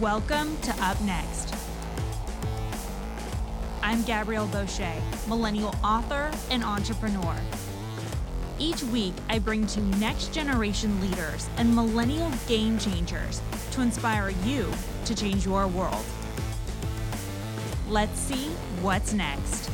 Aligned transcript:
Welcome 0.00 0.56
to 0.62 0.70
Up 0.82 0.98
Next. 1.02 1.54
I'm 3.82 4.02
Gabrielle 4.04 4.48
Bosché, 4.48 4.94
millennial 5.28 5.74
author 5.84 6.30
and 6.50 6.64
entrepreneur. 6.64 7.36
Each 8.58 8.82
week, 8.82 9.12
I 9.28 9.38
bring 9.38 9.66
to 9.66 9.82
next 9.98 10.32
generation 10.32 10.98
leaders 11.02 11.50
and 11.58 11.74
millennial 11.74 12.32
game 12.48 12.78
changers 12.78 13.42
to 13.72 13.82
inspire 13.82 14.30
you 14.42 14.72
to 15.04 15.14
change 15.14 15.44
your 15.44 15.68
world. 15.68 16.06
Let's 17.86 18.18
see 18.18 18.48
what's 18.80 19.12
next. 19.12 19.70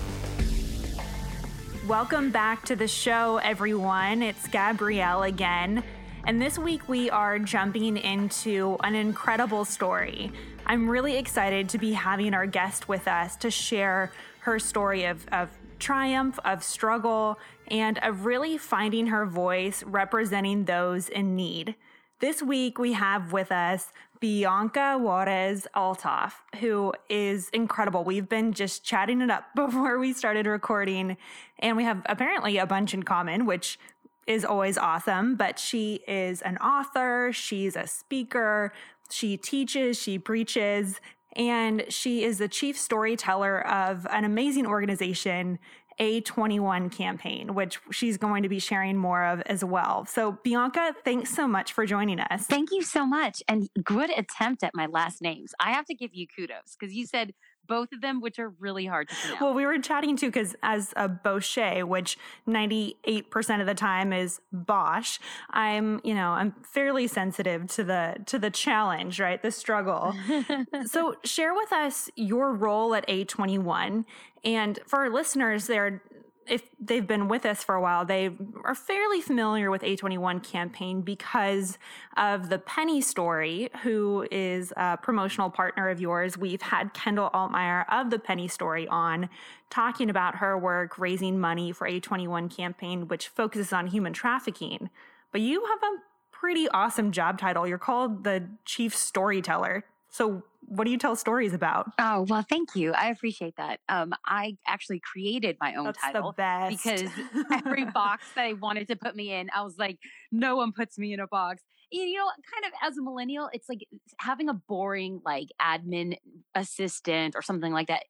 Welcome 1.87 2.33
back 2.33 2.65
to 2.65 2.75
the 2.75 2.89
show, 2.89 3.37
everyone. 3.37 4.23
It's 4.23 4.49
Gabrielle 4.49 5.23
again. 5.23 5.85
And 6.27 6.43
this 6.43 6.59
week 6.59 6.89
we 6.89 7.09
are 7.09 7.39
jumping 7.39 7.97
into 7.97 8.77
an 8.83 8.97
incredible 8.97 9.65
story. 9.65 10.33
I'm 10.67 10.91
really 10.91 11.17
excited 11.19 11.69
to 11.69 11.79
be 11.79 11.93
having 11.93 12.35
our 12.35 12.47
guest 12.47 12.89
with 12.89 13.07
us 13.07 13.37
to 13.37 13.51
share 13.51 14.11
her 14.41 14.59
story 14.59 15.05
of, 15.05 15.25
of 15.29 15.51
triumph, 15.79 16.41
of 16.45 16.65
struggle, 16.65 17.39
and 17.69 17.99
of 17.99 18.27
really 18.27 18.59
finding 18.59 19.07
her 19.07 19.25
voice 19.25 19.85
representing 19.85 20.65
those 20.65 21.09
in 21.09 21.37
need. 21.37 21.77
This 22.19 22.43
week 22.43 22.77
we 22.77 22.95
have 22.95 23.33
with 23.33 23.53
us 23.53 23.93
Bianca 24.19 24.99
Juarez 24.99 25.69
Olthoff, 25.77 26.33
who 26.61 26.93
is 27.09 27.51
incredible. 27.51 28.03
We've 28.03 28.29
been 28.29 28.53
just 28.53 28.83
chatting 28.83 29.21
it 29.21 29.31
up 29.31 29.45
before 29.55 30.01
we 30.01 30.13
started 30.13 30.47
recording, 30.47 31.19
and 31.61 31.77
we 31.77 31.85
have 31.85 32.03
apparently 32.07 32.59
a 32.59 32.67
bunch 32.67 32.95
in 32.95 33.05
common, 33.05 33.47
which 33.47 33.79
is 34.27 34.45
always 34.45 34.77
awesome, 34.77 35.37
but 35.37 35.59
she 35.59 36.01
is 36.07 36.43
an 36.43 36.57
author, 36.59 37.31
she's 37.33 37.77
a 37.77 37.87
speaker, 37.87 38.73
she 39.11 39.37
teaches, 39.37 40.01
she 40.01 40.19
preaches, 40.19 41.01
and 41.37 41.85
she 41.89 42.25
is 42.25 42.39
the 42.39 42.49
chief 42.49 42.79
storyteller 42.79 43.65
of 43.67 44.07
an 44.11 44.25
amazing 44.25 44.67
organization, 44.67 45.59
A21 46.01 46.93
campaign, 46.93 47.55
which 47.55 47.79
she's 47.91 48.17
going 48.19 48.43
to 48.43 48.49
be 48.49 48.59
sharing 48.59 48.97
more 48.97 49.25
of 49.25 49.41
as 49.47 49.65
well. 49.65 50.05
So, 50.05 50.39
Bianca, 50.43 50.95
thanks 51.05 51.35
so 51.35 51.49
much 51.49 51.73
for 51.73 51.87
joining 51.87 52.21
us. 52.21 52.47
Thank 52.47 52.71
you 52.71 52.83
so 52.83 53.07
much. 53.07 53.43
And 53.49 53.69
good 53.83 54.11
attempt 54.11 54.63
at 54.63 54.73
my 54.75 54.87
last 54.87 55.23
names. 55.23 55.55
I 55.61 55.73
have 55.73 55.87
to 55.87 55.95
give 55.95 56.15
you 56.15 56.27
kudos 56.37 56.77
because 56.79 56.95
you 56.95 57.07
said 57.07 57.33
both 57.67 57.93
of 57.93 58.01
them, 58.01 58.21
which 58.21 58.39
are 58.39 58.51
really 58.61 58.87
hard 58.87 59.09
to 59.09 59.15
pronounce. 59.15 59.41
Well, 59.41 59.55
we 59.55 59.67
were 59.67 59.79
chatting 59.79 60.17
too, 60.17 60.27
because 60.27 60.55
as 60.63 60.93
a 60.97 61.09
Bosché, 61.09 61.85
which 61.85 62.19
98% 62.49 63.61
of 63.61 63.67
the 63.67 63.75
time 63.75 64.13
is 64.13 64.41
Bosch, 64.53 65.19
I'm, 65.51 66.01
you 66.05 66.15
know, 66.15 66.31
I'm 66.31 66.55
fairly 66.63 67.07
sensitive 67.07 67.67
to 67.73 67.85
the 67.85 68.17
to 68.27 68.39
the 68.39 68.51
challenge, 68.51 69.21
right? 69.21 69.43
The 69.43 69.51
struggle. 69.51 70.15
so 70.87 71.17
share 71.25 71.55
with 71.55 71.73
us 71.73 72.11
your 72.17 72.53
role 72.53 72.95
at 72.95 73.07
A21. 73.09 74.05
And 74.47 74.79
for 74.87 75.01
our 75.01 75.11
listeners, 75.11 75.67
they're 75.67 76.01
if 76.49 76.63
they've 76.81 77.07
been 77.07 77.29
with 77.29 77.45
us 77.45 77.65
for 77.65 77.75
a 77.75 77.81
while, 77.81 78.05
they 78.05 78.31
are 78.65 78.75
fairly 78.75 79.21
familiar 79.21 79.71
with 79.71 79.83
A21 79.83 80.43
campaign 80.43 81.03
because 81.03 81.79
of 82.17 82.49
the 82.49 82.59
Penny 82.59 83.01
story, 83.01 83.69
who 83.83 84.27
is 84.31 84.73
a 84.77 84.97
promotional 84.97 85.51
partner 85.51 85.89
of 85.89 86.01
yours. 86.01 86.39
We've 86.39 86.63
had 86.63 86.95
Kendall 86.95 87.31
Altmeyer 87.35 87.85
of 87.91 88.11
the 88.11 88.19
Penny 88.19 88.49
story 88.49 88.87
on 88.89 89.29
talking 89.71 90.09
about 90.09 90.37
her 90.37 90.57
work 90.57 90.99
raising 90.99 91.39
money 91.39 91.73
for 91.73 91.89
A21 91.89 92.55
campaign, 92.55 93.09
which 93.09 93.29
focuses 93.29 93.73
on 93.73 93.89
human 93.89 94.13
trafficking. 94.13 94.91
But 95.33 95.41
you 95.41 95.65
have 95.67 95.83
a 95.83 95.97
pretty 96.31 96.69
awesome 96.69 97.11
job 97.13 97.39
title. 97.39 97.67
You're 97.67 97.79
called 97.79 98.25
the 98.25 98.49
chief 98.65 98.95
storyteller. 98.95 99.85
So, 100.09 100.45
what 100.69 100.85
do 100.85 100.91
you 100.91 100.99
tell 100.99 101.17
stories 101.17 101.55
about? 101.55 101.91
Oh, 101.99 102.27
well, 102.29 102.45
thank 102.49 102.75
you. 102.75 102.93
I 102.93 103.11
appreciate 103.11 103.57
that. 103.57 103.81
Um, 103.89 104.13
I 104.25 104.57
actually 104.67 105.01
created 105.01 105.57
my 105.61 105.75
own 105.75 105.85
That's 105.85 105.99
title 105.99 106.35
because 106.69 107.11
every 107.53 107.85
box 107.85 108.25
that 108.35 108.45
they 108.45 108.55
wanted 108.55 108.89
to 108.89 108.97
put 108.97 109.15
me 109.15 109.33
in, 109.33 109.49
I 109.55 109.63
was 109.63 109.77
like, 109.79 109.99
no 110.33 110.57
one 110.57 110.73
puts 110.73 110.99
me 110.99 111.13
in 111.13 111.21
a 111.21 111.27
box. 111.27 111.63
You 111.91 112.17
know, 112.17 112.25
kind 112.53 112.65
of 112.67 112.73
as 112.83 112.99
a 112.99 113.03
millennial, 113.03 113.49
it's 113.53 113.69
like 113.69 113.87
having 114.19 114.49
a 114.49 114.55
boring 114.55 115.21
like 115.25 115.49
admin 115.63 116.17
assistant 116.55 117.37
or 117.37 117.43
something 117.43 117.73
like 117.73 117.87
that 117.89 118.05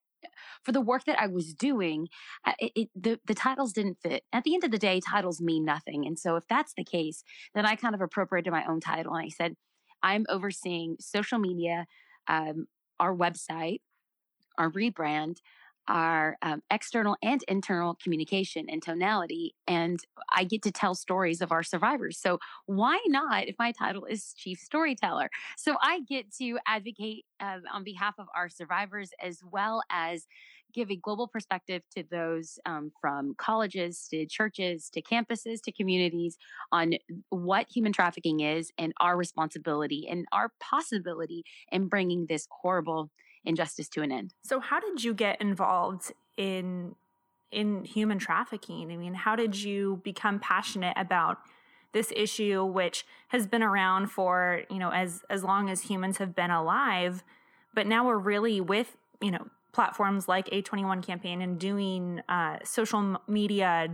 for 0.64 0.72
the 0.72 0.80
work 0.80 1.04
that 1.04 1.20
I 1.20 1.26
was 1.26 1.54
doing, 1.54 2.08
uh, 2.44 2.52
it, 2.58 2.72
it, 2.74 2.88
the 2.94 3.20
the 3.26 3.34
titles 3.34 3.72
didn't 3.72 3.98
fit. 4.02 4.24
At 4.32 4.44
the 4.44 4.54
end 4.54 4.64
of 4.64 4.70
the 4.70 4.78
day, 4.78 5.00
titles 5.00 5.40
mean 5.40 5.64
nothing. 5.64 6.06
And 6.06 6.18
so, 6.18 6.36
if 6.36 6.44
that's 6.48 6.72
the 6.76 6.84
case, 6.84 7.22
then 7.54 7.66
I 7.66 7.76
kind 7.76 7.94
of 7.94 8.00
appropriated 8.00 8.52
my 8.52 8.64
own 8.64 8.80
title 8.80 9.14
and 9.14 9.26
I 9.26 9.28
said, 9.28 9.56
I'm 10.02 10.26
overseeing 10.28 10.96
social 11.00 11.38
media, 11.38 11.86
um, 12.28 12.66
our 12.98 13.14
website, 13.14 13.80
our 14.58 14.70
rebrand, 14.70 15.38
our 15.88 16.36
um, 16.42 16.62
external 16.70 17.16
and 17.22 17.42
internal 17.48 17.96
communication 18.02 18.66
and 18.68 18.82
tonality. 18.82 19.54
And 19.66 19.98
I 20.30 20.44
get 20.44 20.62
to 20.62 20.72
tell 20.72 20.94
stories 20.94 21.40
of 21.40 21.52
our 21.52 21.62
survivors. 21.62 22.18
So 22.18 22.38
why 22.66 23.00
not 23.06 23.48
if 23.48 23.56
my 23.58 23.72
title 23.72 24.04
is 24.04 24.34
chief 24.36 24.58
storyteller? 24.58 25.30
So 25.56 25.76
I 25.82 26.00
get 26.00 26.32
to 26.36 26.58
advocate 26.66 27.24
uh, 27.40 27.58
on 27.72 27.84
behalf 27.84 28.14
of 28.18 28.26
our 28.34 28.48
survivors 28.48 29.10
as 29.22 29.40
well 29.44 29.82
as 29.90 30.26
give 30.74 30.90
a 30.90 30.96
global 30.96 31.26
perspective 31.26 31.82
to 31.96 32.04
those 32.10 32.58
um, 32.66 32.92
from 33.00 33.34
colleges 33.38 34.06
to 34.10 34.26
churches 34.26 34.90
to 34.92 35.00
campuses 35.00 35.60
to 35.62 35.72
communities 35.72 36.36
on 36.70 36.92
what 37.30 37.66
human 37.74 37.92
trafficking 37.92 38.40
is 38.40 38.70
and 38.76 38.92
our 39.00 39.16
responsibility 39.16 40.06
and 40.08 40.26
our 40.32 40.52
possibility 40.60 41.44
in 41.72 41.88
bringing 41.88 42.26
this 42.28 42.46
horrible 42.50 43.10
injustice 43.46 43.88
to 43.90 44.02
an 44.02 44.12
end. 44.12 44.34
So, 44.42 44.60
how 44.60 44.80
did 44.80 45.02
you 45.02 45.14
get 45.14 45.40
involved 45.40 46.12
in 46.36 46.94
in 47.50 47.84
human 47.84 48.18
trafficking? 48.18 48.90
I 48.92 48.96
mean, 48.96 49.14
how 49.14 49.36
did 49.36 49.56
you 49.56 50.00
become 50.04 50.38
passionate 50.40 50.94
about 50.96 51.38
this 51.92 52.12
issue, 52.14 52.62
which 52.62 53.06
has 53.28 53.46
been 53.46 53.62
around 53.62 54.08
for 54.08 54.62
you 54.70 54.78
know 54.78 54.90
as 54.90 55.22
as 55.30 55.42
long 55.42 55.70
as 55.70 55.82
humans 55.82 56.18
have 56.18 56.34
been 56.34 56.50
alive, 56.50 57.24
but 57.74 57.86
now 57.86 58.06
we're 58.06 58.18
really 58.18 58.60
with 58.60 58.96
you 59.22 59.30
know 59.30 59.46
platforms 59.72 60.28
like 60.28 60.46
A21 60.48 61.02
campaign 61.02 61.42
and 61.42 61.58
doing 61.58 62.20
uh, 62.28 62.58
social 62.64 63.20
media 63.28 63.88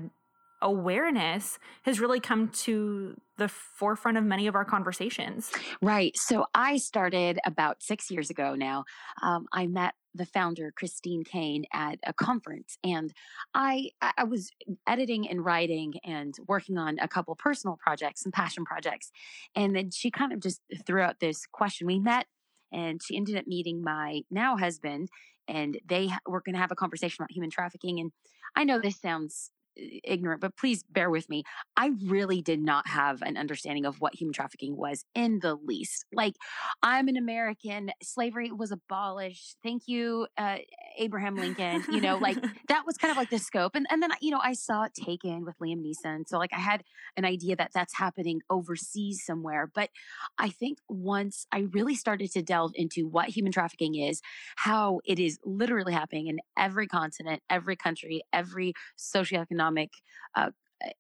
awareness 0.63 1.59
has 1.83 2.01
really 2.01 2.21
come 2.21 2.49
to 2.49 3.21
the 3.37 3.49
forefront 3.49 4.17
of 4.17 4.25
many 4.25 4.47
of 4.47 4.55
our 4.55 4.65
conversations. 4.65 5.51
Right. 5.81 6.17
So 6.17 6.47
I 6.55 6.77
started 6.79 7.39
about 7.45 7.83
six 7.83 8.11
years 8.11 8.31
ago 8.31 8.55
now. 8.55 8.85
Um, 9.23 9.47
I 9.53 9.67
met 9.67 9.95
the 10.15 10.27
founder 10.27 10.73
Christine 10.77 11.25
Caine 11.25 11.65
at 11.73 11.99
a 12.07 12.13
conference 12.13 12.77
and 12.85 13.15
I 13.55 13.89
I 14.03 14.25
was 14.25 14.51
editing 14.87 15.27
and 15.27 15.43
writing 15.43 15.95
and 16.05 16.35
working 16.47 16.77
on 16.77 16.99
a 16.99 17.09
couple 17.09 17.35
personal 17.35 17.79
projects 17.83 18.23
and 18.23 18.33
passion 18.35 18.67
projects 18.67 19.11
and 19.57 19.75
then 19.75 19.91
she 19.91 20.11
kind 20.11 20.35
of 20.35 20.41
just 20.41 20.61
threw 20.87 21.01
out 21.01 21.21
this 21.21 21.47
question 21.47 21.87
we 21.87 21.99
met 21.99 22.27
and 22.71 23.01
she 23.03 23.17
ended 23.17 23.37
up 23.37 23.47
meeting 23.47 23.83
my 23.83 24.21
now 24.31 24.59
husband 24.59 25.09
and 25.49 25.79
they 25.87 26.11
were 26.27 26.41
going 26.41 26.55
to 26.55 26.61
have 26.61 26.73
a 26.73 26.77
conversation 26.77 27.23
about 27.23 27.33
human 27.33 27.51
trafficking. 27.51 28.01
And 28.01 28.13
I 28.57 28.65
know 28.65 28.81
this 28.81 29.01
sounds 29.01 29.51
ignorant, 29.77 30.41
but 30.41 30.57
please 30.57 30.83
bear 30.91 31.11
with 31.11 31.29
me. 31.29 31.45
I 31.77 31.93
really 32.05 32.43
did 32.43 32.61
not 32.61 32.89
have 32.89 33.23
an 33.23 33.37
understanding 33.37 33.85
of 33.85 34.01
what 34.01 34.15
human 34.15 34.33
trafficking 34.33 34.77
was 34.77 35.05
in 35.15 35.41
the 35.41 35.55
least. 35.55 36.05
Like, 36.13 36.35
I'm 36.83 37.09
an 37.09 37.17
American, 37.17 37.91
slavery 38.03 38.51
was 38.53 38.73
abolished. 38.73 39.57
Thank 39.63 39.83
you, 39.87 40.27
uh, 40.37 40.59
Abraham 40.99 41.37
Lincoln. 41.37 41.85
You 41.91 42.01
know, 42.01 42.19
like 42.19 42.37
that 42.69 42.85
was 42.87 42.97
kind 42.97 43.11
of 43.11 43.17
like 43.17 43.31
the 43.31 43.39
scope. 43.39 43.75
And, 43.75 43.87
and 43.91 44.03
then, 44.03 44.11
you 44.21 44.31
know, 44.31 44.41
I 44.43 44.53
saw 44.53 44.85
it 44.85 44.93
taken 44.95 45.45
with 45.45 45.59
Liam 45.59 45.83
Neeson. 45.83 46.29
So, 46.29 46.39
like, 46.39 46.53
I 46.53 46.61
had 46.61 46.85
an 47.17 47.25
idea 47.25 47.57
that 47.57 47.71
that's 47.75 47.97
happening 47.97 48.41
overseas 48.51 49.25
somewhere. 49.25 49.71
But 49.73 49.91
I 50.39 50.49
think 50.49 50.79
once 50.89 51.47
I 51.53 51.67
really 51.73 51.95
started 51.95 52.31
to 52.33 52.43
delve 52.43 52.73
into 52.75 53.07
what 53.07 53.31
human 53.31 53.53
trafficking 53.53 53.95
is, 53.95 54.21
how 54.57 55.01
it 55.05 55.19
is 55.19 55.39
literally 55.45 55.93
happening 55.93 56.27
in 56.27 56.41
every 56.59 56.87
continent, 56.87 57.43
every 57.49 57.77
country, 57.77 58.23
every 58.33 58.75
socioeconomic 58.99 59.62
economic 59.63 59.91
uh, 60.37 60.51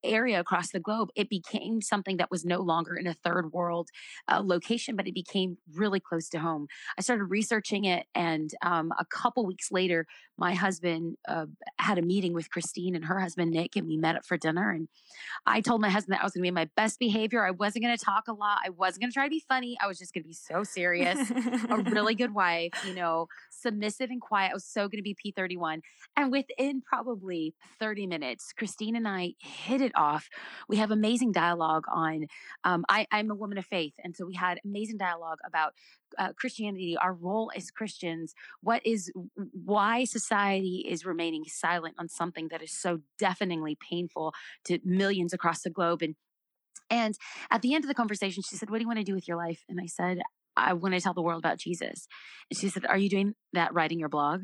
area 0.05 0.41
across 0.41 0.71
the 0.71 0.81
globe, 0.81 1.11
it 1.15 1.29
became 1.29 1.81
something 1.81 2.17
that 2.19 2.31
was 2.31 2.45
no 2.45 2.61
longer 2.61 2.95
in 2.95 3.07
a 3.07 3.15
third 3.15 3.53
world 3.53 3.89
uh, 4.29 4.43
location, 4.45 4.97
but 4.97 5.07
it 5.07 5.15
became 5.15 5.59
really 5.75 6.01
close 6.01 6.29
to 6.31 6.39
home. 6.39 6.67
I 6.99 7.03
started 7.03 7.25
researching 7.25 7.85
it, 7.85 8.07
and 8.15 8.53
um, 8.63 8.93
a 8.99 9.05
couple 9.05 9.47
weeks 9.47 9.71
later, 9.71 10.07
my 10.39 10.55
husband 10.55 11.17
uh, 11.29 11.47
had 11.79 11.99
a 11.99 12.03
meeting 12.03 12.33
with 12.33 12.51
Christine 12.51 12.95
and 12.95 13.05
her 13.05 13.21
husband 13.21 13.53
Nick, 13.53 13.77
and 13.77 13.87
we 13.87 13.97
met 13.97 14.17
up 14.17 14.25
for 14.25 14.37
dinner. 14.37 14.71
And 14.71 14.89
I 15.47 15.61
told 15.61 15.81
my 15.81 15.91
husband 15.91 16.15
that 16.15 16.21
I 16.21 16.25
was 16.25 16.33
going 16.33 16.43
to 16.43 16.47
be 16.47 16.51
my 16.51 16.69
best 16.77 16.99
behavior. 16.99 17.47
I 17.47 17.51
wasn't 17.51 17.85
going 17.85 17.97
to 17.97 18.05
talk 18.05 18.29
a 18.29 18.33
lot. 18.33 18.59
I 18.65 18.71
wasn't 18.71 19.03
going 19.03 19.11
to 19.11 19.15
try 19.15 19.25
to 19.25 19.31
be 19.31 19.45
funny. 19.49 19.77
I 19.81 19.87
was 19.87 19.99
just 19.99 20.13
going 20.13 20.25
to 20.25 20.29
be 20.29 20.35
so 20.35 20.65
serious, 20.65 21.31
a 21.71 21.77
really 21.79 22.15
good 22.23 22.35
wife, 22.35 22.73
you 22.87 22.95
know, 22.95 23.29
submissive 23.51 24.11
and 24.11 24.21
quiet. 24.21 24.51
I 24.51 24.55
was 24.55 24.65
so 24.65 24.89
going 24.89 25.03
to 25.03 25.03
be 25.03 25.15
P31. 25.15 25.81
And 26.17 26.33
within 26.33 26.83
probably 26.83 27.55
30 27.79 28.07
minutes, 28.07 28.53
Christine 28.53 28.97
and 28.97 29.07
I 29.07 29.35
hit 29.39 29.72
hit 29.73 29.81
it 29.81 29.93
off. 29.95 30.29
We 30.69 30.77
have 30.77 30.91
amazing 30.91 31.33
dialogue 31.33 31.85
on. 31.91 32.27
Um, 32.65 32.85
I, 32.89 33.07
I'm 33.11 33.31
a 33.31 33.35
woman 33.35 33.57
of 33.57 33.65
faith, 33.65 33.95
and 34.05 34.15
so 34.15 34.27
we 34.27 34.35
had 34.35 34.61
amazing 34.65 34.99
dialogue 34.99 35.39
about 35.47 35.73
uh, 36.19 36.33
Christianity, 36.35 36.97
our 37.01 37.15
role 37.15 37.51
as 37.57 37.71
Christians, 37.71 38.35
what 38.61 38.85
is 38.85 39.11
why 39.65 40.05
society 40.05 40.85
is 40.87 41.07
remaining 41.07 41.45
silent 41.47 41.95
on 41.99 42.09
something 42.09 42.49
that 42.49 42.63
is 42.63 42.73
so 42.73 43.01
deafeningly 43.19 43.79
painful 43.91 44.35
to 44.65 44.79
millions 44.85 45.33
across 45.33 45.63
the 45.63 45.71
globe, 45.71 46.03
and 46.03 46.15
and 46.91 47.17
at 47.51 47.63
the 47.63 47.75
end 47.75 47.85
of 47.85 47.89
the 47.89 47.95
conversation, 47.95 48.43
she 48.43 48.57
said, 48.57 48.69
What 48.69 48.79
do 48.79 48.83
you 48.83 48.87
want 48.87 48.99
to 48.99 49.05
do 49.05 49.15
with 49.15 49.27
your 49.27 49.39
life? 49.39 49.65
And 49.69 49.81
I 49.81 49.87
said, 49.87 50.19
I 50.57 50.75
want 50.75 50.95
to 50.95 51.01
tell 51.01 51.15
the 51.15 51.23
world 51.23 51.39
about 51.39 51.57
Jesus. 51.57 52.07
And 52.51 52.59
she 52.59 52.69
said, 52.69 52.85
Are 52.85 52.99
you 52.99 53.09
doing 53.09 53.35
that 53.55 53.73
writing 53.73 53.99
your 53.99 54.11
blog? 54.11 54.43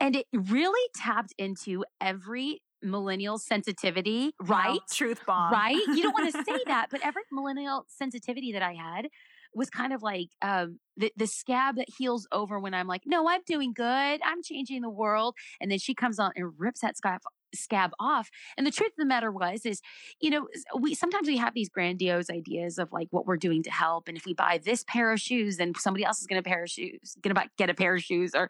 And 0.00 0.16
it 0.16 0.26
really 0.32 0.88
tapped 0.96 1.34
into 1.38 1.84
every 2.00 2.62
millennial 2.82 3.38
sensitivity, 3.38 4.32
right? 4.40 4.80
Truth 4.92 5.20
bomb. 5.26 5.52
Right? 5.52 5.82
You 5.88 6.02
don't 6.02 6.12
want 6.12 6.32
to 6.32 6.44
say 6.44 6.58
that, 6.66 6.86
but 6.90 7.00
every 7.04 7.22
millennial 7.32 7.86
sensitivity 7.88 8.52
that 8.52 8.62
I 8.62 8.74
had 8.74 9.08
was 9.54 9.68
kind 9.68 9.92
of 9.92 10.02
like 10.02 10.28
um, 10.42 10.78
the, 10.96 11.12
the 11.16 11.26
scab 11.26 11.76
that 11.76 11.88
heals 11.98 12.26
over 12.32 12.60
when 12.60 12.74
I'm 12.74 12.86
like, 12.86 13.02
no, 13.04 13.28
I'm 13.28 13.40
doing 13.46 13.72
good. 13.72 14.20
I'm 14.24 14.42
changing 14.42 14.82
the 14.82 14.90
world. 14.90 15.34
And 15.60 15.70
then 15.70 15.78
she 15.78 15.94
comes 15.94 16.18
on 16.18 16.30
and 16.36 16.52
rips 16.56 16.80
that 16.80 16.96
scab 16.96 17.20
scab 17.54 17.92
off. 17.98 18.30
And 18.56 18.66
the 18.66 18.70
truth 18.70 18.90
of 18.90 18.96
the 18.98 19.06
matter 19.06 19.30
was, 19.30 19.64
is, 19.64 19.80
you 20.20 20.30
know, 20.30 20.48
we 20.78 20.94
sometimes 20.94 21.28
we 21.28 21.36
have 21.36 21.54
these 21.54 21.68
grandiose 21.68 22.30
ideas 22.30 22.78
of 22.78 22.92
like 22.92 23.08
what 23.10 23.26
we're 23.26 23.36
doing 23.36 23.62
to 23.64 23.70
help. 23.70 24.08
And 24.08 24.16
if 24.16 24.24
we 24.24 24.34
buy 24.34 24.60
this 24.62 24.84
pair 24.86 25.12
of 25.12 25.20
shoes, 25.20 25.56
then 25.56 25.72
somebody 25.76 26.04
else 26.04 26.20
is 26.20 26.26
going 26.26 26.42
to 26.42 26.48
pair 26.48 26.64
of 26.64 26.70
shoes, 26.70 27.16
going 27.22 27.34
to 27.34 27.50
get 27.56 27.70
a 27.70 27.74
pair 27.74 27.94
of 27.94 28.02
shoes. 28.02 28.34
Or 28.34 28.48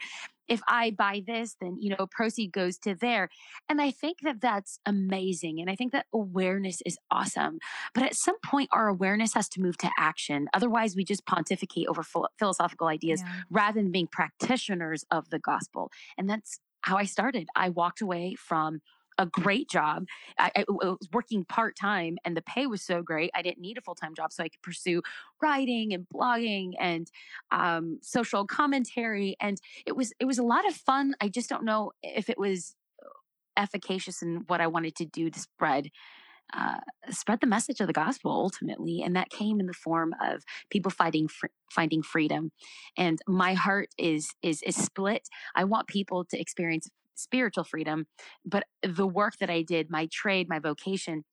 if 0.50 0.61
I 0.67 0.91
buy 0.91 1.23
this, 1.25 1.56
then, 1.61 1.76
you 1.81 1.91
know, 1.91 2.08
proceed 2.11 2.52
goes 2.52 2.76
to 2.79 2.97
there. 2.97 3.29
And 3.69 3.81
I 3.81 3.93
think 3.93 4.19
that 4.23 4.41
that's 4.41 4.81
amazing. 4.85 5.61
And 5.61 5.70
I 5.70 5.76
think 5.76 5.93
that 5.93 6.06
awareness 6.12 6.82
is 6.85 6.99
awesome. 7.11 7.61
But 7.94 8.02
at 8.02 8.17
some 8.17 8.37
point, 8.44 8.69
our 8.73 8.88
awareness 8.88 9.32
has 9.35 9.49
to 9.50 9.61
move 9.61 9.79
to 9.79 9.91
action. 9.97 10.49
Otherwise, 10.52 10.97
we 10.97 11.05
just 11.05 11.25
pontificate 11.25 11.87
over 11.87 12.02
philosophical 12.37 12.88
ideas 12.88 13.23
yeah. 13.25 13.43
rather 13.49 13.81
than 13.81 13.93
being 13.93 14.08
practitioners 14.08 15.05
of 15.12 15.31
the 15.31 15.38
gospel. 15.38 15.93
And 16.19 16.29
that's 16.29 16.58
how 16.82 16.96
I 16.96 17.04
started. 17.04 17.48
I 17.54 17.68
walked 17.70 18.00
away 18.00 18.34
from 18.34 18.80
a 19.18 19.26
great 19.26 19.68
job. 19.68 20.06
I, 20.38 20.50
I, 20.56 20.64
was 20.68 21.08
working 21.12 21.44
part 21.44 21.76
time 21.76 22.16
and 22.24 22.34
the 22.34 22.42
pay 22.42 22.66
was 22.66 22.82
so 22.82 23.02
great. 23.02 23.30
I 23.34 23.42
didn't 23.42 23.60
need 23.60 23.76
a 23.76 23.82
full 23.82 23.94
time 23.94 24.14
job, 24.14 24.32
so 24.32 24.42
I 24.42 24.48
could 24.48 24.62
pursue 24.62 25.02
writing 25.42 25.92
and 25.92 26.06
blogging 26.08 26.72
and 26.80 27.10
um, 27.50 27.98
social 28.02 28.46
commentary. 28.46 29.36
And 29.40 29.60
it 29.86 29.94
was 29.94 30.12
it 30.18 30.24
was 30.24 30.38
a 30.38 30.42
lot 30.42 30.66
of 30.66 30.74
fun. 30.74 31.14
I 31.20 31.28
just 31.28 31.50
don't 31.50 31.64
know 31.64 31.92
if 32.02 32.30
it 32.30 32.38
was 32.38 32.74
efficacious 33.56 34.22
in 34.22 34.44
what 34.46 34.62
I 34.62 34.68
wanted 34.68 34.96
to 34.96 35.04
do 35.04 35.28
to 35.28 35.38
spread. 35.38 35.90
Uh, 36.56 36.81
spread 37.11 37.41
the 37.41 37.47
message 37.47 37.81
of 37.81 37.87
the 37.87 37.93
gospel 37.93 38.31
ultimately, 38.31 39.02
and 39.02 39.14
that 39.17 39.31
came 39.31 39.61
in 39.61 39.67
the 39.67 39.73
form 39.73 40.14
of 40.20 40.43
people 40.70 40.91
fighting 40.91 41.29
fr- 41.29 41.47
finding 41.70 42.02
freedom. 42.02 42.50
And 42.97 43.19
my 43.26 43.55
heart 43.55 43.88
is 43.99 44.31
is 44.43 44.62
is 44.62 44.76
split. 44.76 45.29
I 45.55 45.64
want 45.64 45.87
people 45.87 46.25
to 46.25 46.41
experience 46.41 46.88
spiritual 47.14 47.64
freedom. 47.64 48.06
But 48.44 48.64
the 48.82 49.06
work 49.06 49.35
that 49.41 49.50
I 49.50 49.62
did, 49.62 49.91
my 49.91 50.08
trade, 50.11 50.49
my 50.49 50.58
vocation, 50.58 51.25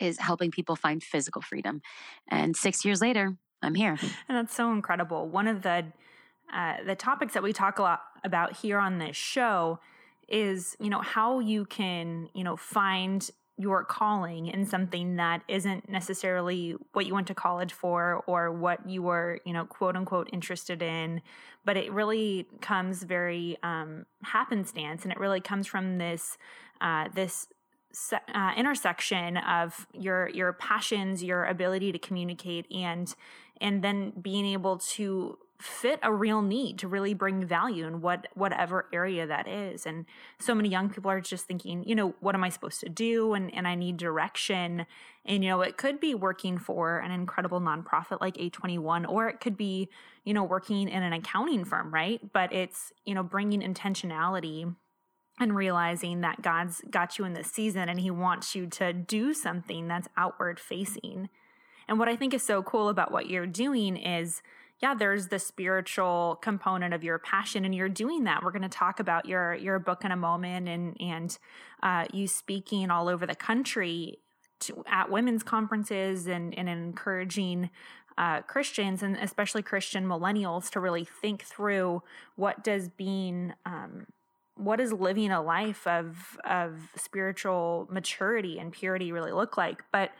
is 0.00 0.18
helping 0.18 0.50
people 0.50 0.76
find 0.76 1.02
physical 1.02 1.42
freedom. 1.42 1.80
And 2.30 2.56
six 2.56 2.84
years 2.84 3.00
later, 3.00 3.36
I'm 3.62 3.74
here. 3.74 3.98
And 4.28 4.38
that's 4.38 4.54
so 4.54 4.72
incredible. 4.72 5.28
One 5.28 5.48
of 5.48 5.62
the 5.62 5.86
uh, 6.52 6.76
the 6.86 6.94
topics 6.94 7.34
that 7.34 7.42
we 7.42 7.52
talk 7.52 7.78
a 7.78 7.82
lot 7.82 8.00
about 8.24 8.56
here 8.56 8.78
on 8.78 8.98
this 8.98 9.16
show 9.16 9.80
is, 10.28 10.76
you 10.80 10.88
know, 10.88 11.00
how 11.00 11.40
you 11.40 11.66
can, 11.66 12.28
you 12.34 12.42
know, 12.42 12.56
find 12.56 13.30
your 13.58 13.84
calling 13.84 14.46
in 14.46 14.64
something 14.64 15.16
that 15.16 15.42
isn't 15.48 15.88
necessarily 15.88 16.76
what 16.92 17.06
you 17.06 17.14
went 17.14 17.26
to 17.26 17.34
college 17.34 17.72
for 17.72 18.22
or 18.26 18.52
what 18.52 18.88
you 18.88 19.02
were, 19.02 19.40
you 19.44 19.52
know, 19.52 19.64
quote 19.64 19.96
unquote 19.96 20.30
interested 20.32 20.80
in, 20.80 21.20
but 21.64 21.76
it 21.76 21.92
really 21.92 22.46
comes 22.60 23.02
very 23.02 23.58
um, 23.62 24.06
happenstance, 24.22 25.02
and 25.02 25.12
it 25.12 25.18
really 25.18 25.40
comes 25.40 25.66
from 25.66 25.98
this 25.98 26.38
uh, 26.80 27.08
this 27.12 27.48
uh, 28.12 28.52
intersection 28.56 29.36
of 29.38 29.86
your 29.92 30.28
your 30.30 30.52
passions, 30.52 31.24
your 31.24 31.44
ability 31.44 31.90
to 31.90 31.98
communicate, 31.98 32.66
and 32.70 33.14
and 33.60 33.82
then 33.82 34.12
being 34.22 34.46
able 34.46 34.78
to 34.78 35.36
fit 35.60 35.98
a 36.02 36.12
real 36.12 36.40
need 36.40 36.78
to 36.78 36.86
really 36.86 37.14
bring 37.14 37.44
value 37.44 37.84
in 37.86 38.00
what 38.00 38.28
whatever 38.34 38.86
area 38.92 39.26
that 39.26 39.48
is. 39.48 39.86
And 39.86 40.06
so 40.38 40.54
many 40.54 40.68
young 40.68 40.88
people 40.88 41.10
are 41.10 41.20
just 41.20 41.46
thinking 41.46 41.82
you 41.84 41.96
know 41.96 42.14
what 42.20 42.34
am 42.34 42.44
i 42.44 42.48
supposed 42.48 42.80
to 42.80 42.88
do? 42.88 43.34
And 43.34 43.52
and 43.52 43.66
i 43.66 43.74
need 43.74 43.96
direction. 43.96 44.86
And 45.24 45.42
you 45.42 45.50
know 45.50 45.60
it 45.62 45.76
could 45.76 45.98
be 45.98 46.14
working 46.14 46.58
for 46.58 46.98
an 47.00 47.10
incredible 47.10 47.60
nonprofit 47.60 48.20
like 48.20 48.36
a21 48.36 49.08
or 49.08 49.28
it 49.28 49.40
could 49.40 49.56
be 49.56 49.88
you 50.24 50.32
know 50.32 50.44
working 50.44 50.88
in 50.88 51.02
an 51.02 51.12
accounting 51.12 51.64
firm 51.64 51.92
right? 51.92 52.20
But 52.32 52.52
it's 52.52 52.92
you 53.04 53.14
know 53.14 53.24
bringing 53.24 53.60
intentionality 53.60 54.74
and 55.40 55.56
realizing 55.56 56.20
that 56.20 56.40
god's 56.40 56.82
got 56.88 57.18
you 57.18 57.24
in 57.24 57.32
this 57.32 57.50
season 57.50 57.88
and 57.88 57.98
he 57.98 58.12
wants 58.12 58.54
you 58.54 58.66
to 58.68 58.92
do 58.92 59.34
something 59.34 59.88
that's 59.88 60.08
outward 60.16 60.60
facing. 60.60 61.28
And 61.88 61.98
what 61.98 62.08
i 62.08 62.14
think 62.14 62.32
is 62.32 62.44
so 62.44 62.62
cool 62.62 62.88
about 62.88 63.10
what 63.10 63.28
you're 63.28 63.46
doing 63.46 63.96
is 63.96 64.40
yeah, 64.80 64.94
there's 64.94 65.26
the 65.28 65.38
spiritual 65.40 66.38
component 66.40 66.94
of 66.94 67.02
your 67.02 67.18
passion, 67.18 67.64
and 67.64 67.74
you're 67.74 67.88
doing 67.88 68.24
that. 68.24 68.44
We're 68.44 68.52
going 68.52 68.62
to 68.62 68.68
talk 68.68 69.00
about 69.00 69.26
your 69.26 69.54
your 69.54 69.78
book 69.78 70.04
in 70.04 70.12
a 70.12 70.16
moment, 70.16 70.68
and 70.68 70.96
and 71.00 71.38
uh, 71.82 72.06
you 72.12 72.28
speaking 72.28 72.90
all 72.90 73.08
over 73.08 73.26
the 73.26 73.34
country 73.34 74.18
to, 74.60 74.84
at 74.86 75.10
women's 75.10 75.42
conferences 75.42 76.28
and 76.28 76.56
and 76.56 76.68
encouraging 76.68 77.70
uh, 78.16 78.42
Christians 78.42 79.02
and 79.02 79.16
especially 79.16 79.62
Christian 79.62 80.06
millennials 80.06 80.70
to 80.70 80.80
really 80.80 81.04
think 81.04 81.42
through 81.42 82.02
what 82.36 82.62
does 82.62 82.88
being 82.88 83.54
um, 83.64 84.06
living 84.56 85.30
a 85.32 85.42
life 85.42 85.86
of 85.86 86.38
of 86.44 86.78
spiritual 86.96 87.88
maturity 87.90 88.58
and 88.58 88.72
purity 88.72 89.10
really 89.10 89.32
look 89.32 89.56
like, 89.56 89.82
but 89.92 90.10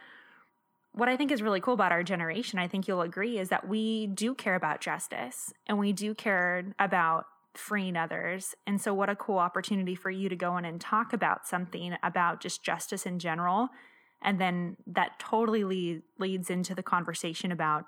what 0.98 1.08
I 1.08 1.16
think 1.16 1.30
is 1.30 1.42
really 1.42 1.60
cool 1.60 1.74
about 1.74 1.92
our 1.92 2.02
generation, 2.02 2.58
I 2.58 2.66
think 2.66 2.88
you'll 2.88 3.02
agree, 3.02 3.38
is 3.38 3.50
that 3.50 3.68
we 3.68 4.08
do 4.08 4.34
care 4.34 4.56
about 4.56 4.80
justice 4.80 5.52
and 5.68 5.78
we 5.78 5.92
do 5.92 6.12
care 6.12 6.74
about 6.80 7.26
freeing 7.54 7.96
others. 7.96 8.56
And 8.66 8.80
so, 8.80 8.92
what 8.92 9.08
a 9.08 9.14
cool 9.14 9.38
opportunity 9.38 9.94
for 9.94 10.10
you 10.10 10.28
to 10.28 10.34
go 10.34 10.56
in 10.56 10.64
and 10.64 10.80
talk 10.80 11.12
about 11.12 11.46
something 11.46 11.94
about 12.02 12.40
just 12.40 12.64
justice 12.64 13.06
in 13.06 13.20
general. 13.20 13.68
And 14.22 14.40
then 14.40 14.76
that 14.88 15.20
totally 15.20 15.62
lead, 15.62 16.02
leads 16.18 16.50
into 16.50 16.74
the 16.74 16.82
conversation 16.82 17.52
about, 17.52 17.84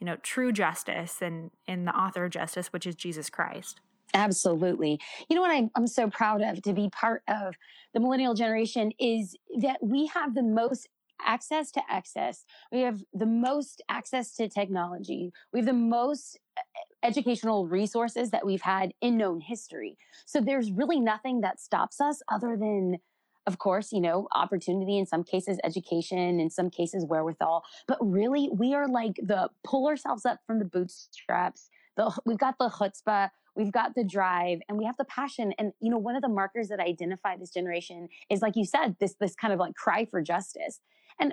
you 0.00 0.06
know, 0.06 0.16
true 0.22 0.50
justice 0.50 1.20
and 1.20 1.50
in 1.66 1.84
the 1.84 1.94
author 1.94 2.24
of 2.24 2.30
justice, 2.30 2.72
which 2.72 2.86
is 2.86 2.94
Jesus 2.94 3.28
Christ. 3.28 3.82
Absolutely. 4.14 5.00
You 5.28 5.36
know 5.36 5.42
what 5.42 5.50
I'm, 5.50 5.70
I'm 5.74 5.86
so 5.86 6.08
proud 6.08 6.40
of 6.40 6.62
to 6.62 6.72
be 6.72 6.88
part 6.88 7.22
of 7.28 7.56
the 7.92 8.00
millennial 8.00 8.32
generation 8.32 8.92
is 8.98 9.36
that 9.58 9.82
we 9.82 10.06
have 10.06 10.34
the 10.34 10.42
most 10.42 10.88
access 11.20 11.70
to 11.72 11.82
access. 11.88 12.44
We 12.72 12.80
have 12.80 13.02
the 13.12 13.26
most 13.26 13.82
access 13.88 14.34
to 14.36 14.48
technology. 14.48 15.32
We 15.52 15.60
have 15.60 15.66
the 15.66 15.72
most 15.72 16.38
eh, 16.56 16.60
educational 17.02 17.66
resources 17.66 18.30
that 18.30 18.46
we've 18.46 18.62
had 18.62 18.92
in 19.00 19.16
known 19.16 19.40
history. 19.40 19.96
So 20.26 20.40
there's 20.40 20.70
really 20.70 21.00
nothing 21.00 21.40
that 21.42 21.60
stops 21.60 22.00
us 22.00 22.22
other 22.30 22.56
than 22.56 22.98
of 23.46 23.58
course, 23.58 23.92
you 23.92 24.00
know, 24.00 24.26
opportunity 24.34 24.96
in 24.98 25.04
some 25.04 25.22
cases, 25.22 25.58
education, 25.64 26.40
in 26.40 26.48
some 26.48 26.70
cases, 26.70 27.04
wherewithal. 27.04 27.62
But 27.86 27.98
really, 28.00 28.48
we 28.50 28.74
are 28.74 28.88
like 28.88 29.16
the 29.22 29.50
pull 29.62 29.86
ourselves 29.86 30.24
up 30.24 30.38
from 30.46 30.58
the 30.58 30.64
bootstraps. 30.64 31.68
The, 31.96 32.10
we've 32.24 32.38
got 32.38 32.56
the 32.58 32.70
chutzpah, 32.70 33.28
we've 33.54 33.72
got 33.72 33.94
the 33.94 34.04
drive, 34.04 34.60
and 34.68 34.78
we 34.78 34.84
have 34.84 34.96
the 34.96 35.04
passion. 35.04 35.52
And 35.58 35.72
you 35.80 35.90
know, 35.90 35.98
one 35.98 36.16
of 36.16 36.22
the 36.22 36.28
markers 36.28 36.68
that 36.68 36.80
identify 36.80 37.36
this 37.36 37.50
generation 37.50 38.08
is, 38.30 38.42
like 38.42 38.56
you 38.56 38.64
said, 38.64 38.96
this 39.00 39.14
this 39.20 39.34
kind 39.34 39.52
of 39.52 39.58
like 39.60 39.74
cry 39.74 40.04
for 40.04 40.22
justice. 40.22 40.80
And 41.20 41.32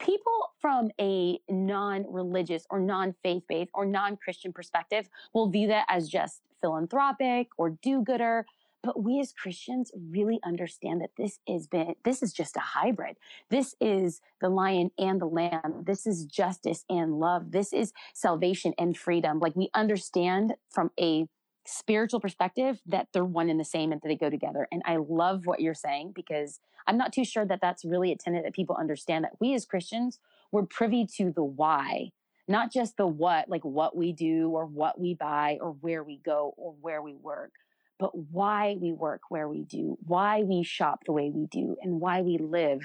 people 0.00 0.50
from 0.60 0.90
a 1.00 1.38
non 1.48 2.04
religious 2.08 2.66
or 2.70 2.80
non 2.80 3.14
faith 3.22 3.44
based 3.48 3.70
or 3.74 3.86
non 3.86 4.16
Christian 4.16 4.52
perspective 4.52 5.08
will 5.32 5.48
view 5.48 5.68
that 5.68 5.86
as 5.88 6.08
just 6.08 6.42
philanthropic 6.60 7.48
or 7.56 7.70
do 7.70 8.02
gooder. 8.02 8.46
But 8.82 9.00
we 9.00 9.20
as 9.20 9.32
Christians 9.32 9.92
really 10.10 10.40
understand 10.44 11.00
that 11.02 11.10
this 11.16 11.38
is 11.46 11.68
been, 11.68 11.94
this 12.04 12.20
is 12.20 12.32
just 12.32 12.56
a 12.56 12.60
hybrid. 12.60 13.16
This 13.48 13.76
is 13.80 14.20
the 14.40 14.48
lion 14.48 14.90
and 14.98 15.20
the 15.20 15.26
lamb. 15.26 15.84
This 15.86 16.04
is 16.04 16.24
justice 16.24 16.84
and 16.90 17.20
love. 17.20 17.52
This 17.52 17.72
is 17.72 17.92
salvation 18.12 18.74
and 18.78 18.96
freedom. 18.96 19.38
Like 19.38 19.54
we 19.54 19.70
understand 19.72 20.54
from 20.68 20.90
a 20.98 21.26
spiritual 21.66 22.20
perspective 22.20 22.80
that 22.86 23.08
they're 23.12 23.24
one 23.24 23.48
and 23.48 23.60
the 23.60 23.64
same 23.64 23.92
and 23.92 24.00
that 24.00 24.08
they 24.08 24.16
go 24.16 24.30
together. 24.30 24.66
And 24.72 24.82
I 24.84 24.96
love 24.96 25.46
what 25.46 25.60
you're 25.60 25.74
saying 25.74 26.12
because 26.14 26.60
I'm 26.86 26.98
not 26.98 27.12
too 27.12 27.24
sure 27.24 27.44
that 27.46 27.60
that's 27.60 27.84
really 27.84 28.12
a 28.12 28.16
tenet 28.16 28.44
that 28.44 28.54
people 28.54 28.76
understand 28.76 29.24
that 29.24 29.40
we 29.40 29.54
as 29.54 29.64
Christians, 29.64 30.18
we're 30.50 30.64
privy 30.64 31.06
to 31.16 31.32
the 31.32 31.44
why, 31.44 32.10
not 32.48 32.72
just 32.72 32.96
the 32.96 33.06
what, 33.06 33.48
like 33.48 33.64
what 33.64 33.96
we 33.96 34.12
do 34.12 34.50
or 34.50 34.66
what 34.66 35.00
we 35.00 35.14
buy 35.14 35.58
or 35.60 35.70
where 35.80 36.02
we 36.02 36.18
go 36.18 36.54
or 36.56 36.74
where 36.80 37.00
we 37.00 37.14
work, 37.14 37.52
but 37.98 38.16
why 38.16 38.76
we 38.80 38.92
work 38.92 39.22
where 39.28 39.48
we 39.48 39.62
do, 39.62 39.96
why 40.04 40.42
we 40.42 40.64
shop 40.64 41.04
the 41.06 41.12
way 41.12 41.30
we 41.30 41.46
do, 41.46 41.76
and 41.80 42.00
why 42.00 42.20
we 42.22 42.38
live 42.38 42.80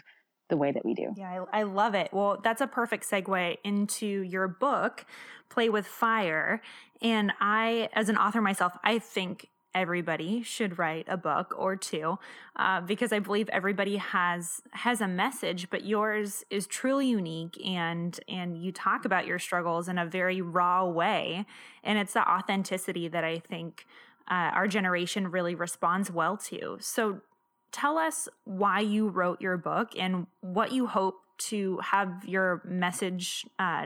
the 0.50 0.58
way 0.58 0.72
that 0.72 0.86
we 0.86 0.94
do. 0.94 1.14
Yeah, 1.16 1.46
I, 1.52 1.60
I, 1.60 1.64
love 1.64 1.94
it. 1.94 2.10
Well, 2.14 2.40
that's 2.42 2.62
a 2.62 2.68
perfect 2.68 3.10
segue 3.10 3.58
into 3.64 4.06
your 4.06 4.48
book, 4.48 5.06
Play 5.50 5.70
with 5.70 5.86
Fire. 5.86 6.62
And 7.02 7.34
I, 7.40 7.90
as 7.94 8.10
an 8.10 8.18
author 8.18 8.42
myself, 8.42 8.74
I 8.84 9.00
think 9.00 9.50
everybody 9.78 10.42
should 10.42 10.80
write 10.80 11.06
a 11.08 11.18
book 11.18 11.54
or 11.56 11.76
two 11.76 12.18
uh, 12.56 12.82
because 12.82 13.14
I 13.14 13.20
believe 13.20 13.48
everybody 13.50 13.98
has 13.98 14.62
has 14.72 15.02
a 15.02 15.08
message, 15.08 15.70
but 15.70 15.86
yours 15.86 16.44
is 16.50 16.66
truly 16.66 17.08
unique 17.08 17.64
and 17.64 18.20
and 18.28 18.58
you 18.58 18.72
talk 18.72 19.06
about 19.06 19.28
your 19.28 19.38
struggles 19.38 19.88
in 19.88 19.98
a 19.98 20.06
very 20.06 20.42
raw 20.42 20.86
way, 20.86 21.46
and 21.84 22.00
it's 22.00 22.14
the 22.14 22.28
authenticity 22.28 23.08
that 23.08 23.24
I 23.24 23.38
think 23.40 23.86
uh, 24.30 24.52
our 24.54 24.68
generation 24.68 25.30
really 25.30 25.54
responds 25.54 26.12
well 26.12 26.38
to. 26.38 26.78
So 26.80 27.22
tell 27.72 27.98
us 27.98 28.28
why 28.44 28.80
you 28.80 29.08
wrote 29.10 29.42
your 29.42 29.58
book 29.58 29.90
and 29.98 30.28
what 30.42 30.72
you 30.72 30.88
hope 30.88 31.16
to 31.38 31.80
have 31.84 32.24
your 32.26 32.62
message 32.66 33.46
uh, 33.60 33.86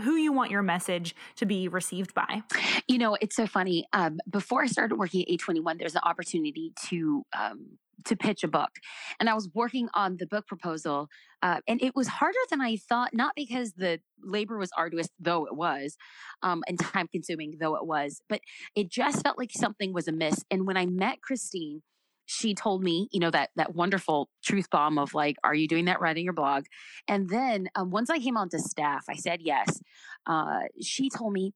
who 0.00 0.16
you 0.16 0.32
want 0.32 0.50
your 0.50 0.62
message 0.62 1.14
to 1.36 1.46
be 1.46 1.68
received 1.68 2.14
by. 2.14 2.42
You 2.86 2.98
know, 2.98 3.16
it's 3.20 3.36
so 3.36 3.46
funny. 3.46 3.86
Um, 3.92 4.18
before 4.28 4.62
I 4.62 4.66
started 4.66 4.96
working 4.96 5.22
at 5.22 5.28
A21, 5.28 5.78
there's 5.78 5.94
an 5.94 6.02
opportunity 6.04 6.72
to 6.88 7.24
um, 7.36 7.78
to 8.06 8.16
pitch 8.16 8.42
a 8.42 8.48
book, 8.48 8.70
and 9.18 9.28
I 9.28 9.34
was 9.34 9.50
working 9.54 9.88
on 9.92 10.16
the 10.16 10.26
book 10.26 10.46
proposal, 10.46 11.08
uh, 11.42 11.60
and 11.68 11.82
it 11.82 11.94
was 11.94 12.08
harder 12.08 12.38
than 12.48 12.60
I 12.60 12.76
thought. 12.76 13.12
Not 13.12 13.34
because 13.36 13.74
the 13.74 14.00
labor 14.22 14.56
was 14.56 14.70
arduous, 14.76 15.08
though 15.18 15.46
it 15.46 15.54
was, 15.54 15.96
um, 16.42 16.62
and 16.66 16.78
time 16.78 17.08
consuming, 17.08 17.58
though 17.60 17.76
it 17.76 17.86
was, 17.86 18.22
but 18.28 18.40
it 18.74 18.90
just 18.90 19.22
felt 19.22 19.38
like 19.38 19.50
something 19.52 19.92
was 19.92 20.08
amiss. 20.08 20.44
And 20.50 20.66
when 20.66 20.76
I 20.76 20.86
met 20.86 21.20
Christine 21.20 21.82
she 22.30 22.54
told 22.54 22.84
me, 22.84 23.08
you 23.10 23.18
know, 23.18 23.30
that 23.32 23.50
that 23.56 23.74
wonderful 23.74 24.30
truth 24.44 24.70
bomb 24.70 24.98
of 24.98 25.14
like, 25.14 25.36
"Are 25.42 25.54
you 25.54 25.66
doing 25.66 25.86
that 25.86 26.00
writing 26.00 26.22
your 26.22 26.32
blog?" 26.32 26.66
And 27.08 27.28
then 27.28 27.68
um, 27.74 27.90
once 27.90 28.08
I 28.08 28.20
came 28.20 28.36
onto 28.36 28.58
staff, 28.58 29.04
I 29.08 29.16
said 29.16 29.40
yes. 29.42 29.80
Uh, 30.26 30.60
she 30.80 31.10
told 31.10 31.32
me, 31.32 31.54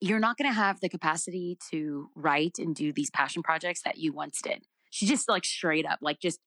"You're 0.00 0.18
not 0.18 0.36
going 0.36 0.50
to 0.50 0.54
have 0.54 0.80
the 0.80 0.90
capacity 0.90 1.56
to 1.70 2.10
write 2.14 2.58
and 2.58 2.74
do 2.74 2.92
these 2.92 3.08
passion 3.10 3.42
projects 3.42 3.80
that 3.86 3.96
you 3.96 4.12
once 4.12 4.42
did." 4.42 4.64
She 4.90 5.06
just 5.06 5.26
like 5.26 5.46
straight 5.46 5.86
up, 5.86 6.00
like 6.02 6.20
just 6.20 6.38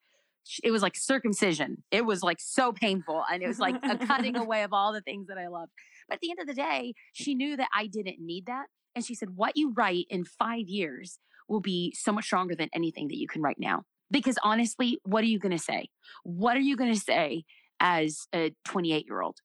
it 0.64 0.70
was 0.70 0.84
like 0.84 0.96
circumcision. 0.96 1.84
It 1.90 2.06
was 2.06 2.22
like 2.22 2.40
so 2.40 2.72
painful, 2.72 3.24
and 3.32 3.42
it 3.42 3.48
was 3.48 3.58
like 3.58 3.76
a 3.84 3.98
cutting 3.98 4.36
away 4.46 4.62
of 4.62 4.72
all 4.72 4.94
the 4.94 5.02
things 5.02 5.30
that 5.30 5.40
I 5.40 5.48
loved. 5.48 5.72
But 6.08 6.16
at 6.16 6.22
the 6.22 6.30
end 6.30 6.40
of 6.40 6.48
the 6.48 6.54
day, 6.54 6.94
she 7.12 7.34
knew 7.34 7.58
that 7.58 7.70
I 7.76 7.88
didn't 7.88 8.20
need 8.20 8.46
that. 8.46 8.68
And 8.94 9.04
she 9.04 9.16
said, 9.16 9.36
What 9.36 9.58
you 9.58 9.74
write 9.74 10.06
in 10.12 10.26
five 10.26 10.68
years 10.68 11.18
will 11.48 11.62
be 11.62 11.94
so 11.96 12.12
much 12.12 12.26
stronger 12.26 12.56
than 12.56 12.70
anything 12.74 13.08
that 13.08 13.18
you 13.18 13.28
can 13.28 13.42
write 13.42 13.60
now. 13.60 13.84
Because 14.10 14.38
honestly, 14.44 15.00
what 15.04 15.24
are 15.24 15.28
you 15.28 15.40
going 15.40 15.56
to 15.56 15.64
say? 15.64 15.90
What 16.24 16.56
are 16.56 16.62
you 16.62 16.78
going 16.78 16.94
to 16.94 17.00
say 17.00 17.44
as 17.80 18.28
a 18.34 18.54
28 18.66 19.06
year 19.06 19.22
old? 19.22 19.38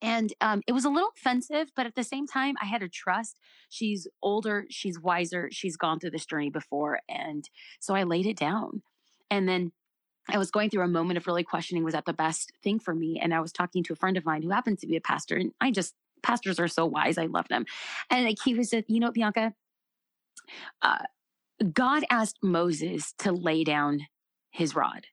And 0.00 0.32
um, 0.40 0.62
it 0.66 0.72
was 0.72 0.84
a 0.84 0.90
little 0.90 1.10
offensive, 1.16 1.70
but 1.76 1.86
at 1.86 1.94
the 1.94 2.04
same 2.04 2.26
time, 2.26 2.56
I 2.60 2.66
had 2.66 2.80
to 2.80 2.88
trust. 2.88 3.38
She's 3.68 4.08
older, 4.22 4.66
she's 4.70 4.98
wiser, 4.98 5.48
she's 5.52 5.76
gone 5.76 5.98
through 5.98 6.10
this 6.10 6.26
journey 6.26 6.50
before. 6.50 7.00
And 7.08 7.48
so 7.80 7.94
I 7.94 8.02
laid 8.02 8.26
it 8.26 8.36
down. 8.36 8.82
And 9.30 9.48
then 9.48 9.72
I 10.28 10.38
was 10.38 10.50
going 10.50 10.70
through 10.70 10.82
a 10.82 10.88
moment 10.88 11.18
of 11.18 11.26
really 11.26 11.44
questioning 11.44 11.84
was 11.84 11.94
that 11.94 12.06
the 12.06 12.12
best 12.12 12.52
thing 12.62 12.78
for 12.78 12.94
me? 12.94 13.20
And 13.20 13.34
I 13.34 13.40
was 13.40 13.52
talking 13.52 13.82
to 13.84 13.92
a 13.92 13.96
friend 13.96 14.16
of 14.16 14.24
mine 14.24 14.42
who 14.42 14.50
happens 14.50 14.80
to 14.80 14.86
be 14.86 14.96
a 14.96 15.00
pastor. 15.00 15.36
And 15.36 15.52
I 15.60 15.70
just, 15.70 15.94
pastors 16.22 16.58
are 16.58 16.68
so 16.68 16.86
wise. 16.86 17.18
I 17.18 17.26
love 17.26 17.48
them. 17.48 17.66
And 18.10 18.24
like 18.24 18.38
he 18.44 18.54
was, 18.54 18.72
you 18.72 19.00
know, 19.00 19.10
Bianca, 19.10 19.52
uh, 20.82 21.04
God 21.72 22.04
asked 22.10 22.38
Moses 22.42 23.14
to 23.18 23.32
lay 23.32 23.64
down 23.64 24.00
his 24.50 24.74
rod. 24.74 25.06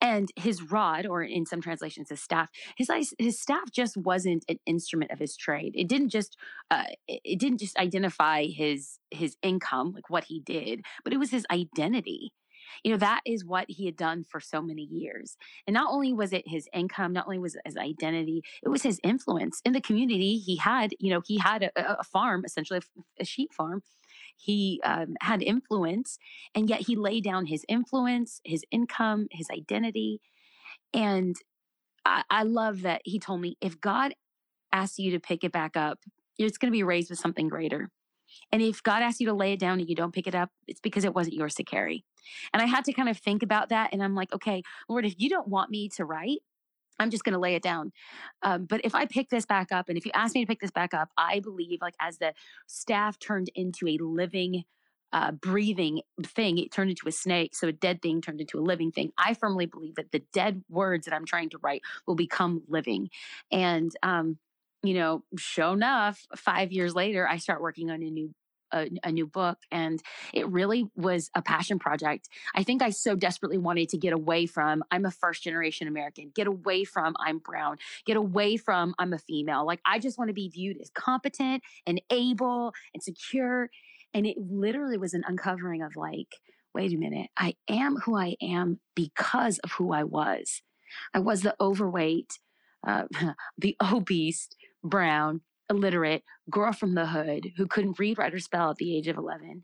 And 0.00 0.28
his 0.36 0.62
rod, 0.62 1.06
or 1.06 1.24
in 1.24 1.44
some 1.44 1.60
translations, 1.60 2.08
his 2.10 2.22
staff, 2.22 2.48
his 2.76 2.88
his 3.18 3.40
staff 3.40 3.72
just 3.72 3.96
wasn't 3.96 4.44
an 4.48 4.58
instrument 4.64 5.10
of 5.10 5.18
his 5.18 5.36
trade. 5.36 5.72
It 5.74 5.88
didn't 5.88 6.10
just 6.10 6.36
uh, 6.70 6.84
it 7.08 7.40
didn't 7.40 7.58
just 7.58 7.76
identify 7.76 8.44
his 8.44 8.98
his 9.10 9.36
income, 9.42 9.90
like 9.92 10.08
what 10.08 10.24
he 10.24 10.38
did, 10.38 10.82
but 11.02 11.12
it 11.12 11.18
was 11.18 11.32
his 11.32 11.44
identity. 11.50 12.32
You 12.84 12.92
know, 12.92 12.98
that 12.98 13.22
is 13.26 13.44
what 13.44 13.66
he 13.68 13.86
had 13.86 13.96
done 13.96 14.24
for 14.24 14.40
so 14.40 14.62
many 14.62 14.82
years. 14.82 15.36
And 15.66 15.74
not 15.74 15.90
only 15.92 16.12
was 16.12 16.32
it 16.32 16.46
his 16.46 16.68
income, 16.72 17.12
not 17.12 17.26
only 17.26 17.38
was 17.38 17.54
it 17.54 17.62
his 17.64 17.76
identity, 17.76 18.42
it 18.62 18.68
was 18.68 18.82
his 18.82 19.00
influence 19.02 19.60
in 19.64 19.72
the 19.72 19.80
community. 19.80 20.36
He 20.36 20.56
had, 20.56 20.92
you 20.98 21.10
know, 21.10 21.22
he 21.24 21.38
had 21.38 21.62
a, 21.64 22.00
a 22.00 22.04
farm, 22.04 22.44
essentially 22.44 22.80
a 23.18 23.24
sheep 23.24 23.52
farm, 23.52 23.82
he 24.36 24.80
um, 24.84 25.14
had 25.20 25.42
influence, 25.42 26.18
and 26.54 26.68
yet 26.68 26.82
he 26.82 26.96
laid 26.96 27.24
down 27.24 27.46
his 27.46 27.64
influence, 27.68 28.40
his 28.44 28.64
income, 28.70 29.26
his 29.30 29.48
identity. 29.50 30.20
And 30.92 31.36
I, 32.04 32.22
I 32.30 32.42
love 32.44 32.82
that 32.82 33.02
he 33.04 33.18
told 33.18 33.40
me 33.40 33.56
if 33.60 33.80
God 33.80 34.14
asks 34.72 34.98
you 34.98 35.10
to 35.12 35.20
pick 35.20 35.44
it 35.44 35.52
back 35.52 35.76
up, 35.76 35.98
it's 36.38 36.58
going 36.58 36.70
to 36.70 36.76
be 36.76 36.82
raised 36.82 37.10
with 37.10 37.18
something 37.18 37.48
greater. 37.48 37.90
And 38.52 38.60
if 38.60 38.82
God 38.82 39.02
asks 39.02 39.20
you 39.20 39.26
to 39.28 39.34
lay 39.34 39.52
it 39.52 39.60
down 39.60 39.80
and 39.80 39.88
you 39.88 39.94
don't 39.94 40.14
pick 40.14 40.26
it 40.26 40.34
up, 40.34 40.50
it's 40.66 40.80
because 40.80 41.04
it 41.04 41.14
wasn't 41.14 41.36
yours 41.36 41.54
to 41.54 41.64
carry. 41.64 42.04
And 42.52 42.62
I 42.62 42.66
had 42.66 42.84
to 42.86 42.92
kind 42.92 43.08
of 43.08 43.18
think 43.18 43.42
about 43.42 43.70
that. 43.70 43.90
And 43.92 44.02
I'm 44.02 44.14
like, 44.14 44.32
okay, 44.34 44.62
Lord, 44.88 45.06
if 45.06 45.14
you 45.18 45.30
don't 45.30 45.48
want 45.48 45.70
me 45.70 45.88
to 45.90 46.04
write, 46.04 46.40
I'm 46.98 47.10
just 47.10 47.24
going 47.24 47.34
to 47.34 47.38
lay 47.38 47.54
it 47.54 47.62
down. 47.62 47.92
Um, 48.42 48.64
but 48.64 48.80
if 48.84 48.94
I 48.94 49.06
pick 49.06 49.28
this 49.28 49.46
back 49.46 49.72
up, 49.72 49.88
and 49.88 49.98
if 49.98 50.06
you 50.06 50.12
ask 50.14 50.34
me 50.34 50.44
to 50.44 50.48
pick 50.48 50.60
this 50.60 50.70
back 50.70 50.94
up, 50.94 51.10
I 51.16 51.40
believe, 51.40 51.80
like, 51.80 51.94
as 52.00 52.18
the 52.18 52.32
staff 52.66 53.18
turned 53.18 53.50
into 53.54 53.86
a 53.88 53.98
living, 53.98 54.64
uh, 55.12 55.32
breathing 55.32 56.02
thing, 56.22 56.58
it 56.58 56.72
turned 56.72 56.90
into 56.90 57.08
a 57.08 57.12
snake. 57.12 57.54
So 57.54 57.68
a 57.68 57.72
dead 57.72 58.02
thing 58.02 58.20
turned 58.20 58.40
into 58.40 58.58
a 58.58 58.60
living 58.60 58.92
thing. 58.92 59.12
I 59.16 59.34
firmly 59.34 59.66
believe 59.66 59.94
that 59.96 60.12
the 60.12 60.22
dead 60.32 60.62
words 60.68 61.06
that 61.06 61.14
I'm 61.14 61.26
trying 61.26 61.50
to 61.50 61.58
write 61.58 61.82
will 62.06 62.16
become 62.16 62.62
living. 62.68 63.10
And, 63.52 63.92
um, 64.02 64.38
you 64.82 64.94
know, 64.94 65.22
sure 65.36 65.72
enough, 65.72 66.26
five 66.36 66.72
years 66.72 66.94
later, 66.94 67.26
I 67.26 67.38
start 67.38 67.62
working 67.62 67.90
on 67.90 68.02
a 68.02 68.10
new 68.10 68.34
a, 68.72 68.90
a, 69.04 69.12
new 69.12 69.26
book 69.26 69.58
and 69.70 70.02
it 70.32 70.48
really 70.48 70.90
was 70.96 71.30
a 71.34 71.42
passion 71.42 71.78
project. 71.78 72.28
I 72.54 72.62
think 72.62 72.82
i 72.82 72.90
so 72.90 73.14
desperately 73.14 73.58
wanted 73.58 73.88
to 73.90 73.98
get 73.98 74.12
away 74.12 74.46
from 74.46 74.82
i'm 74.90 75.04
a 75.04 75.10
first 75.10 75.42
generation 75.42 75.88
american. 75.88 76.32
Get 76.34 76.46
away 76.46 76.84
from 76.84 77.14
i'm 77.20 77.38
brown. 77.38 77.78
Get 78.04 78.16
away 78.16 78.56
from 78.56 78.94
i'm 78.98 79.12
a 79.12 79.18
female. 79.18 79.66
Like 79.66 79.80
i 79.84 79.98
just 79.98 80.18
want 80.18 80.28
to 80.28 80.34
be 80.34 80.48
viewed 80.48 80.80
as 80.80 80.90
competent 80.90 81.62
and 81.86 82.00
able 82.10 82.72
and 82.94 83.02
secure 83.02 83.70
and 84.14 84.26
it 84.26 84.36
literally 84.38 84.98
was 84.98 85.14
an 85.14 85.24
uncovering 85.26 85.82
of 85.82 85.96
like 85.96 86.36
wait 86.74 86.92
a 86.92 86.96
minute 86.96 87.28
i 87.36 87.54
am 87.68 87.96
who 87.96 88.16
i 88.16 88.36
am 88.42 88.80
because 88.94 89.58
of 89.60 89.72
who 89.72 89.92
i 89.92 90.04
was. 90.04 90.62
I 91.14 91.18
was 91.18 91.42
the 91.42 91.56
overweight 91.60 92.38
uh, 92.86 93.04
the 93.58 93.76
obese 93.82 94.48
brown 94.82 95.40
illiterate 95.70 96.22
girl 96.50 96.72
from 96.72 96.94
the 96.94 97.06
hood 97.06 97.52
who 97.56 97.66
couldn't 97.66 97.98
read, 97.98 98.18
write, 98.18 98.34
or 98.34 98.38
spell 98.38 98.70
at 98.70 98.76
the 98.76 98.96
age 98.96 99.08
of 99.08 99.16
11. 99.16 99.62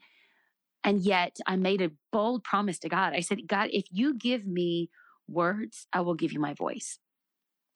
And 0.85 1.01
yet 1.01 1.39
I 1.47 1.57
made 1.57 1.81
a 1.81 1.93
bold 2.11 2.45
promise 2.45 2.79
to 2.81 2.89
God. 2.89 3.13
I 3.15 3.21
said, 3.21 3.47
God, 3.47 3.69
if 3.73 3.85
you 3.91 4.15
give 4.15 4.47
me 4.47 4.91
words, 5.29 5.87
I 5.93 6.01
will 6.01 6.15
give 6.15 6.33
you 6.33 6.41
my 6.41 6.55
voice. 6.55 6.99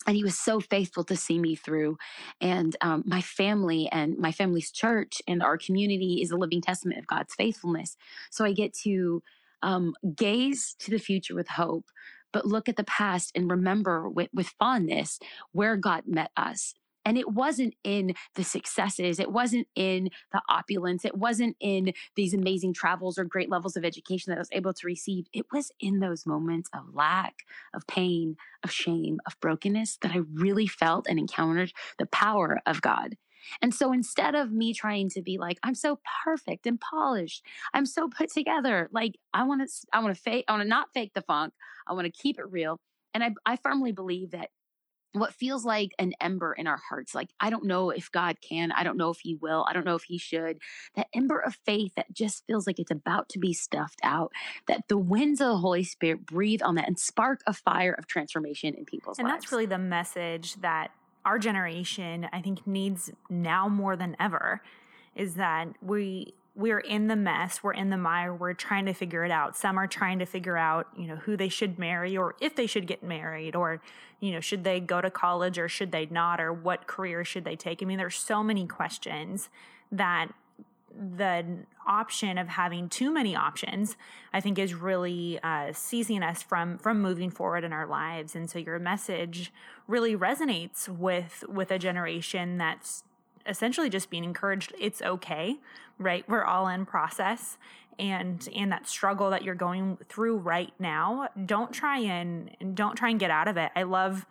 And 0.06 0.16
he 0.16 0.22
was 0.22 0.38
so 0.38 0.60
faithful 0.60 1.04
to 1.04 1.16
see 1.16 1.38
me 1.38 1.56
through. 1.56 1.98
And 2.40 2.76
um, 2.80 3.02
my 3.06 3.20
family 3.20 3.88
and 3.90 4.16
my 4.18 4.30
family's 4.30 4.70
church 4.70 5.20
and 5.26 5.42
our 5.42 5.58
community 5.58 6.20
is 6.22 6.30
a 6.30 6.36
living 6.36 6.60
testament 6.60 6.98
of 6.98 7.06
God's 7.06 7.34
faithfulness. 7.34 7.96
So 8.30 8.44
I 8.44 8.52
get 8.52 8.72
to 8.84 9.22
um, 9.62 9.94
gaze 10.14 10.76
to 10.80 10.90
the 10.90 10.98
future 10.98 11.34
with 11.34 11.48
hope, 11.48 11.86
but 12.32 12.46
look 12.46 12.68
at 12.68 12.76
the 12.76 12.84
past 12.84 13.32
and 13.34 13.50
remember 13.50 14.08
with, 14.08 14.28
with 14.32 14.54
fondness 14.60 15.18
where 15.52 15.76
God 15.76 16.04
met 16.06 16.30
us 16.36 16.74
and 17.06 17.16
it 17.16 17.30
wasn't 17.30 17.74
in 17.84 18.14
the 18.34 18.42
successes, 18.42 19.20
it 19.20 19.30
wasn't 19.30 19.68
in 19.76 20.10
the 20.32 20.42
opulence, 20.48 21.04
it 21.04 21.16
wasn't 21.16 21.56
in 21.60 21.92
these 22.16 22.34
amazing 22.34 22.74
travels 22.74 23.16
or 23.16 23.24
great 23.24 23.48
levels 23.48 23.76
of 23.76 23.84
education 23.84 24.30
that 24.30 24.36
I 24.36 24.40
was 24.40 24.48
able 24.52 24.74
to 24.74 24.86
receive. 24.86 25.26
It 25.32 25.46
was 25.52 25.70
in 25.80 26.00
those 26.00 26.26
moments 26.26 26.68
of 26.74 26.94
lack, 26.94 27.44
of 27.72 27.86
pain, 27.86 28.36
of 28.64 28.72
shame, 28.72 29.20
of 29.24 29.38
brokenness 29.40 29.98
that 30.02 30.10
I 30.10 30.18
really 30.34 30.66
felt 30.66 31.06
and 31.08 31.18
encountered 31.18 31.72
the 31.98 32.06
power 32.06 32.60
of 32.66 32.82
God. 32.82 33.16
And 33.62 33.72
so 33.72 33.92
instead 33.92 34.34
of 34.34 34.50
me 34.50 34.74
trying 34.74 35.08
to 35.10 35.22
be 35.22 35.38
like, 35.38 35.58
I'm 35.62 35.76
so 35.76 36.00
perfect 36.24 36.66
and 36.66 36.80
polished, 36.80 37.44
I'm 37.72 37.86
so 37.86 38.08
put 38.08 38.32
together, 38.32 38.88
like 38.92 39.12
I 39.32 39.44
want 39.44 39.62
to, 39.62 39.86
I 39.92 40.00
want 40.00 40.16
to 40.16 40.20
fake, 40.20 40.44
I 40.48 40.52
want 40.52 40.62
to 40.62 40.68
not 40.68 40.88
fake 40.92 41.12
the 41.14 41.22
funk. 41.22 41.54
I 41.86 41.92
want 41.92 42.06
to 42.06 42.10
keep 42.10 42.40
it 42.40 42.50
real. 42.50 42.80
And 43.14 43.22
I, 43.22 43.30
I 43.46 43.56
firmly 43.56 43.92
believe 43.92 44.32
that 44.32 44.50
what 45.20 45.34
feels 45.34 45.64
like 45.64 45.92
an 45.98 46.12
ember 46.20 46.52
in 46.52 46.66
our 46.66 46.80
hearts. 46.88 47.14
Like, 47.14 47.30
I 47.40 47.50
don't 47.50 47.64
know 47.64 47.90
if 47.90 48.10
God 48.10 48.36
can. 48.40 48.72
I 48.72 48.84
don't 48.84 48.96
know 48.96 49.10
if 49.10 49.18
He 49.20 49.34
will. 49.34 49.66
I 49.68 49.72
don't 49.72 49.86
know 49.86 49.94
if 49.94 50.04
He 50.04 50.18
should. 50.18 50.58
That 50.94 51.08
ember 51.14 51.38
of 51.38 51.56
faith 51.64 51.92
that 51.96 52.12
just 52.12 52.46
feels 52.46 52.66
like 52.66 52.78
it's 52.78 52.90
about 52.90 53.28
to 53.30 53.38
be 53.38 53.52
stuffed 53.52 54.00
out. 54.02 54.32
That 54.66 54.88
the 54.88 54.98
winds 54.98 55.40
of 55.40 55.48
the 55.48 55.58
Holy 55.58 55.84
Spirit 55.84 56.26
breathe 56.26 56.62
on 56.62 56.74
that 56.76 56.86
and 56.86 56.98
spark 56.98 57.40
a 57.46 57.52
fire 57.52 57.92
of 57.92 58.06
transformation 58.06 58.74
in 58.74 58.84
people's 58.84 59.18
and 59.18 59.26
lives. 59.26 59.34
And 59.34 59.42
that's 59.42 59.52
really 59.52 59.66
the 59.66 59.78
message 59.78 60.54
that 60.56 60.90
our 61.24 61.38
generation, 61.38 62.28
I 62.32 62.40
think, 62.40 62.66
needs 62.66 63.10
now 63.28 63.68
more 63.68 63.96
than 63.96 64.16
ever 64.20 64.62
is 65.14 65.34
that 65.34 65.68
we 65.82 66.34
we're 66.56 66.80
in 66.80 67.06
the 67.06 67.16
mess, 67.16 67.62
we're 67.62 67.74
in 67.74 67.90
the 67.90 67.98
mire, 67.98 68.34
we're 68.34 68.54
trying 68.54 68.86
to 68.86 68.94
figure 68.94 69.24
it 69.24 69.30
out. 69.30 69.56
Some 69.56 69.78
are 69.78 69.86
trying 69.86 70.18
to 70.20 70.26
figure 70.26 70.56
out, 70.56 70.88
you 70.96 71.06
know, 71.06 71.16
who 71.16 71.36
they 71.36 71.50
should 71.50 71.78
marry 71.78 72.16
or 72.16 72.34
if 72.40 72.56
they 72.56 72.66
should 72.66 72.86
get 72.86 73.02
married 73.02 73.54
or, 73.54 73.82
you 74.20 74.32
know, 74.32 74.40
should 74.40 74.64
they 74.64 74.80
go 74.80 75.02
to 75.02 75.10
college 75.10 75.58
or 75.58 75.68
should 75.68 75.92
they 75.92 76.06
not 76.06 76.40
or 76.40 76.54
what 76.54 76.86
career 76.86 77.26
should 77.26 77.44
they 77.44 77.56
take? 77.56 77.82
I 77.82 77.84
mean, 77.86 77.98
there's 77.98 78.16
so 78.16 78.42
many 78.42 78.66
questions 78.66 79.50
that 79.92 80.28
the 80.98 81.44
option 81.86 82.38
of 82.38 82.48
having 82.48 82.88
too 82.88 83.12
many 83.12 83.36
options, 83.36 83.98
I 84.32 84.40
think, 84.40 84.58
is 84.58 84.72
really 84.72 85.38
uh, 85.42 85.72
seizing 85.74 86.22
us 86.22 86.42
from 86.42 86.78
from 86.78 87.02
moving 87.02 87.30
forward 87.30 87.64
in 87.64 87.72
our 87.74 87.86
lives. 87.86 88.34
And 88.34 88.48
so, 88.48 88.58
your 88.58 88.78
message 88.78 89.52
really 89.86 90.16
resonates 90.16 90.88
with 90.88 91.44
with 91.48 91.70
a 91.70 91.78
generation 91.78 92.56
that's 92.56 93.04
essentially 93.48 93.90
just 93.90 94.10
being 94.10 94.24
encouraged. 94.24 94.74
It's 94.78 95.02
okay, 95.02 95.56
right? 95.98 96.28
We're 96.28 96.44
all 96.44 96.68
in 96.68 96.86
process, 96.86 97.58
and 97.98 98.48
and 98.54 98.72
that 98.72 98.88
struggle 98.88 99.30
that 99.30 99.42
you're 99.42 99.54
going 99.54 99.98
through 100.08 100.38
right 100.38 100.72
now, 100.78 101.28
don't 101.44 101.72
try 101.72 101.98
and 101.98 102.50
don't 102.74 102.96
try 102.96 103.10
and 103.10 103.18
get 103.20 103.30
out 103.30 103.48
of 103.48 103.56
it. 103.56 103.70
I 103.74 103.82
love. 103.84 104.26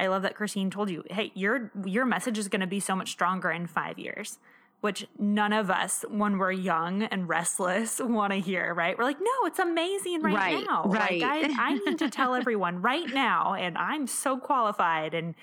I 0.00 0.06
love 0.06 0.22
that 0.22 0.36
Christine 0.36 0.70
told 0.70 0.90
you, 0.90 1.02
hey, 1.10 1.32
your 1.34 1.72
your 1.84 2.04
message 2.04 2.38
is 2.38 2.46
going 2.46 2.60
to 2.60 2.68
be 2.68 2.78
so 2.78 2.94
much 2.94 3.10
stronger 3.10 3.50
in 3.50 3.66
five 3.66 3.98
years 3.98 4.38
which 4.80 5.06
none 5.18 5.52
of 5.52 5.70
us, 5.70 6.04
when 6.08 6.38
we're 6.38 6.52
young 6.52 7.02
and 7.02 7.28
restless, 7.28 8.00
want 8.02 8.32
to 8.32 8.38
hear, 8.38 8.72
right? 8.74 8.96
We're 8.96 9.04
like, 9.04 9.20
no, 9.20 9.46
it's 9.46 9.58
amazing 9.58 10.22
right, 10.22 10.34
right 10.34 10.64
now. 10.66 10.84
Right. 10.84 11.20
Like, 11.20 11.50
I, 11.50 11.70
I 11.70 11.74
need 11.74 11.98
to 11.98 12.10
tell 12.10 12.34
everyone 12.34 12.80
right 12.80 13.12
now, 13.12 13.54
and 13.54 13.76
I'm 13.76 14.06
so 14.06 14.38
qualified. 14.38 15.14
And 15.14 15.34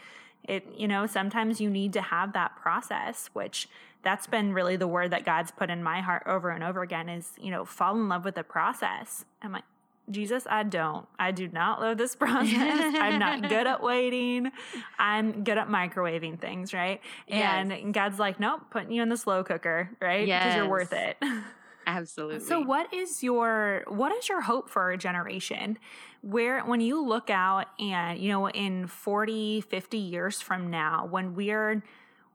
it, 0.48 0.66
you 0.78 0.88
know, 0.88 1.06
sometimes 1.06 1.60
you 1.60 1.70
need 1.70 1.94
to 1.94 2.02
have 2.02 2.34
that 2.34 2.56
process, 2.56 3.30
which 3.34 3.68
that's 4.04 4.28
been 4.28 4.54
really 4.54 4.76
the 4.76 4.88
word 4.88 5.12
that 5.12 5.26
God's 5.26 5.52
put 5.52 5.70
in 5.70 5.84
my 5.84 6.02
heart 6.02 6.24
over 6.26 6.50
and 6.50 6.64
over 6.64 6.82
again 6.82 7.10
is, 7.10 7.32
you 7.42 7.52
know, 7.52 7.66
fall 7.66 7.96
in 7.96 8.08
love 8.08 8.24
with 8.24 8.36
the 8.36 8.44
process. 8.44 9.26
I'm 9.42 9.52
like, 9.52 9.64
Jesus, 10.12 10.46
I 10.48 10.64
don't. 10.64 11.08
I 11.18 11.32
do 11.32 11.48
not 11.48 11.82
love 11.82 11.98
this 11.98 12.16
process. 12.16 12.96
I'm 12.96 13.20
not 13.20 13.42
good 13.50 13.68
at 13.68 13.82
waiting. 13.82 14.52
I'm 15.00 15.44
good 15.44 15.58
at 15.58 15.68
microwaving 15.68 16.40
things, 16.40 16.74
right? 16.74 17.02
Yes. 17.28 17.68
And 17.72 17.94
God's 17.94 18.20
like, 18.20 18.40
nope, 18.40 18.62
putting 18.70 18.92
you 18.92 19.02
in 19.02 19.10
the 19.10 19.18
slow 19.18 19.44
cooker, 19.44 19.90
right? 20.00 20.26
Because 20.26 20.28
yes. 20.28 20.56
you're 20.56 20.70
worth 20.70 20.94
it. 20.94 21.18
Absolutely. 21.88 22.40
So 22.40 22.60
what 22.62 22.92
is 22.94 23.22
your 23.22 23.84
what 23.88 24.12
is 24.12 24.28
your 24.28 24.42
hope 24.42 24.70
for 24.70 24.82
our 24.82 24.98
generation? 24.98 25.78
Where 26.26 26.62
when 26.62 26.82
you 26.82 27.06
look 27.06 27.30
out 27.30 27.68
and, 27.80 28.20
you 28.20 28.30
know, 28.30 28.50
in 28.50 28.88
40, 28.88 29.62
50 29.62 29.98
years 29.98 30.42
from 30.42 30.72
now, 30.72 31.08
when 31.10 31.36
we're 31.36 31.84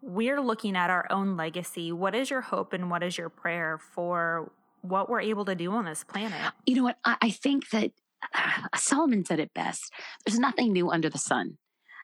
we're 0.01 0.41
looking 0.41 0.77
at 0.77 0.89
our 0.89 1.07
own 1.11 1.37
legacy, 1.37 1.93
what 1.93 2.15
is 2.15 2.31
your 2.31 2.41
hope 2.41 2.73
and 2.73 2.91
what 2.91 3.03
is 3.03 3.19
your 3.19 3.29
prayer 3.29 3.79
for 3.79 4.51
what 4.83 5.09
we're 5.09 5.21
able 5.21 5.45
to 5.45 5.55
do 5.55 5.73
on 5.73 5.85
this 5.85 6.05
planet. 6.05 6.53
You 6.67 6.77
know 6.77 6.85
what? 6.85 6.99
I, 7.05 7.17
I 7.23 7.31
think 7.31 7.71
that 7.71 7.93
uh, 8.35 8.69
Solomon 8.77 9.25
said 9.25 9.41
it 9.41 9.55
best 9.55 9.93
there's 10.25 10.39
nothing 10.39 10.73
new 10.73 10.91
under 10.91 11.09
the 11.09 11.19
sun. 11.19 11.59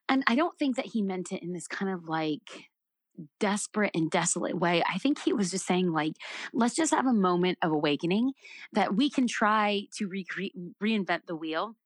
And 0.08 0.22
I 0.26 0.36
don't 0.36 0.56
think 0.58 0.76
that 0.76 0.86
he 0.86 1.02
meant 1.02 1.32
it 1.32 1.42
in 1.42 1.52
this 1.52 1.66
kind 1.66 1.92
of 1.92 2.08
like 2.08 2.68
desperate 3.40 3.92
and 3.94 4.10
desolate 4.10 4.58
way. 4.58 4.82
I 4.88 4.98
think 4.98 5.22
he 5.22 5.32
was 5.32 5.50
just 5.50 5.66
saying, 5.66 5.92
like, 5.92 6.14
let's 6.52 6.74
just 6.74 6.94
have 6.94 7.06
a 7.06 7.12
moment 7.12 7.58
of 7.62 7.72
awakening 7.72 8.32
that 8.72 8.94
we 8.94 9.10
can 9.10 9.26
try 9.26 9.86
to 9.96 10.08
recre- 10.08 10.52
reinvent 10.82 11.26
the 11.26 11.36
wheel 11.36 11.76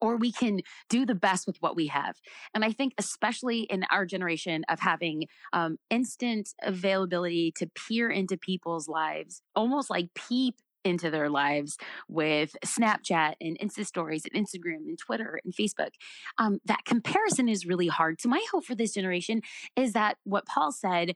or 0.00 0.16
we 0.16 0.32
can 0.32 0.60
do 0.88 1.04
the 1.04 1.14
best 1.14 1.46
with 1.46 1.56
what 1.60 1.76
we 1.76 1.88
have. 1.88 2.16
And 2.54 2.64
I 2.64 2.72
think, 2.72 2.94
especially 2.98 3.60
in 3.62 3.84
our 3.90 4.06
generation 4.06 4.64
of 4.68 4.80
having 4.80 5.24
um, 5.52 5.78
instant 5.90 6.50
availability 6.62 7.52
to 7.56 7.66
peer 7.66 8.10
into 8.10 8.36
people's 8.36 8.88
lives, 8.88 9.42
almost 9.54 9.90
like 9.90 10.14
peep 10.14 10.56
into 10.84 11.10
their 11.10 11.30
lives 11.30 11.76
with 12.08 12.56
Snapchat 12.64 13.34
and 13.40 13.58
Insta 13.58 13.86
stories 13.86 14.24
and 14.24 14.46
Instagram 14.46 14.88
and 14.88 14.98
Twitter 14.98 15.40
and 15.44 15.54
Facebook. 15.54 15.90
Um, 16.38 16.58
that 16.64 16.84
comparison 16.84 17.48
is 17.48 17.66
really 17.66 17.88
hard. 17.88 18.20
So, 18.20 18.28
my 18.28 18.44
hope 18.50 18.64
for 18.64 18.74
this 18.74 18.94
generation 18.94 19.42
is 19.76 19.92
that 19.92 20.16
what 20.24 20.46
Paul 20.46 20.72
said 20.72 21.14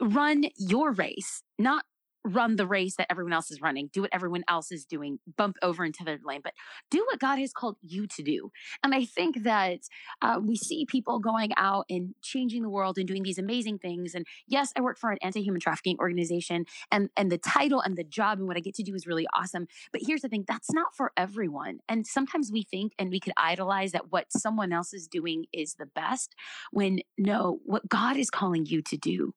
run 0.00 0.44
your 0.56 0.92
race, 0.92 1.42
not 1.58 1.84
run 2.24 2.56
the 2.56 2.66
race 2.66 2.96
that 2.96 3.06
everyone 3.10 3.32
else 3.32 3.50
is 3.50 3.60
running, 3.60 3.90
do 3.92 4.02
what 4.02 4.10
everyone 4.12 4.44
else 4.48 4.70
is 4.70 4.84
doing, 4.84 5.18
bump 5.36 5.56
over 5.62 5.84
into 5.84 6.04
their 6.04 6.18
lane, 6.24 6.40
but 6.42 6.52
do 6.90 7.04
what 7.10 7.18
God 7.18 7.38
has 7.38 7.52
called 7.52 7.76
you 7.82 8.06
to 8.06 8.22
do. 8.22 8.50
And 8.82 8.94
I 8.94 9.04
think 9.04 9.42
that 9.42 9.80
uh, 10.20 10.38
we 10.42 10.56
see 10.56 10.86
people 10.86 11.18
going 11.18 11.50
out 11.56 11.86
and 11.88 12.14
changing 12.22 12.62
the 12.62 12.68
world 12.68 12.98
and 12.98 13.06
doing 13.06 13.22
these 13.22 13.38
amazing 13.38 13.78
things. 13.78 14.14
And 14.14 14.26
yes, 14.46 14.72
I 14.76 14.80
work 14.80 14.98
for 14.98 15.10
an 15.10 15.18
anti-human 15.22 15.60
trafficking 15.60 15.96
organization, 15.98 16.64
and 16.90 17.10
and 17.16 17.30
the 17.30 17.38
title 17.38 17.80
and 17.80 17.96
the 17.96 18.04
job 18.04 18.38
and 18.38 18.46
what 18.46 18.56
I 18.56 18.60
get 18.60 18.74
to 18.76 18.82
do 18.82 18.94
is 18.94 19.06
really 19.06 19.26
awesome. 19.34 19.66
But 19.92 20.02
here's 20.04 20.22
the 20.22 20.28
thing: 20.28 20.44
that's 20.46 20.72
not 20.72 20.94
for 20.94 21.12
everyone. 21.16 21.78
And 21.88 22.06
sometimes 22.06 22.50
we 22.52 22.62
think 22.62 22.92
and 22.98 23.10
we 23.10 23.20
could 23.20 23.32
idolize 23.36 23.92
that 23.92 24.10
what 24.10 24.32
someone 24.32 24.72
else 24.72 24.92
is 24.92 25.08
doing 25.08 25.46
is 25.52 25.74
the 25.74 25.86
best, 25.86 26.34
when 26.70 27.00
no, 27.18 27.60
what 27.64 27.88
God 27.88 28.16
is 28.16 28.30
calling 28.30 28.66
you 28.66 28.82
to 28.82 28.96
do 28.96 29.34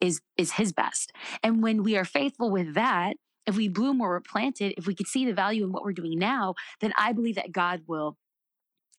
is 0.00 0.20
is 0.36 0.52
his 0.52 0.72
best. 0.72 1.12
And 1.42 1.62
when 1.62 1.82
we 1.82 1.96
are 1.96 2.04
faithful 2.04 2.50
with 2.50 2.74
that, 2.74 3.16
if 3.46 3.56
we 3.56 3.68
bloom 3.68 3.98
where 3.98 4.10
we're 4.10 4.20
planted, 4.20 4.74
if 4.76 4.86
we 4.86 4.94
could 4.94 5.06
see 5.06 5.24
the 5.24 5.34
value 5.34 5.64
in 5.64 5.72
what 5.72 5.84
we're 5.84 5.92
doing 5.92 6.18
now, 6.18 6.54
then 6.80 6.92
I 6.96 7.12
believe 7.12 7.34
that 7.36 7.52
God 7.52 7.82
will 7.86 8.16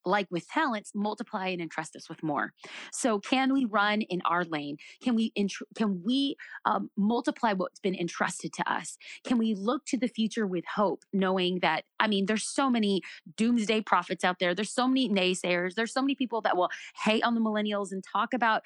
like 0.06 0.28
with 0.30 0.48
talents, 0.48 0.92
multiply 0.94 1.48
and 1.48 1.60
entrust 1.60 1.96
us 1.96 2.08
with 2.08 2.22
more. 2.22 2.52
So, 2.92 3.18
can 3.18 3.52
we 3.52 3.64
run 3.64 4.02
in 4.02 4.22
our 4.24 4.44
lane? 4.44 4.76
Can 5.02 5.14
we 5.14 5.32
can 5.74 6.02
we 6.04 6.36
um, 6.64 6.90
multiply 6.96 7.52
what's 7.52 7.80
been 7.80 7.94
entrusted 7.94 8.52
to 8.54 8.72
us? 8.72 8.96
Can 9.24 9.38
we 9.38 9.54
look 9.54 9.84
to 9.86 9.98
the 9.98 10.08
future 10.08 10.46
with 10.46 10.64
hope, 10.74 11.04
knowing 11.12 11.58
that 11.60 11.84
I 11.98 12.08
mean, 12.08 12.26
there's 12.26 12.46
so 12.46 12.70
many 12.70 13.02
doomsday 13.36 13.80
prophets 13.80 14.24
out 14.24 14.38
there. 14.38 14.54
There's 14.54 14.72
so 14.72 14.86
many 14.86 15.08
naysayers. 15.08 15.74
There's 15.74 15.92
so 15.92 16.02
many 16.02 16.14
people 16.14 16.40
that 16.42 16.56
will 16.56 16.70
hate 17.04 17.24
on 17.24 17.34
the 17.34 17.40
millennials 17.40 17.92
and 17.92 18.04
talk 18.04 18.32
about 18.32 18.62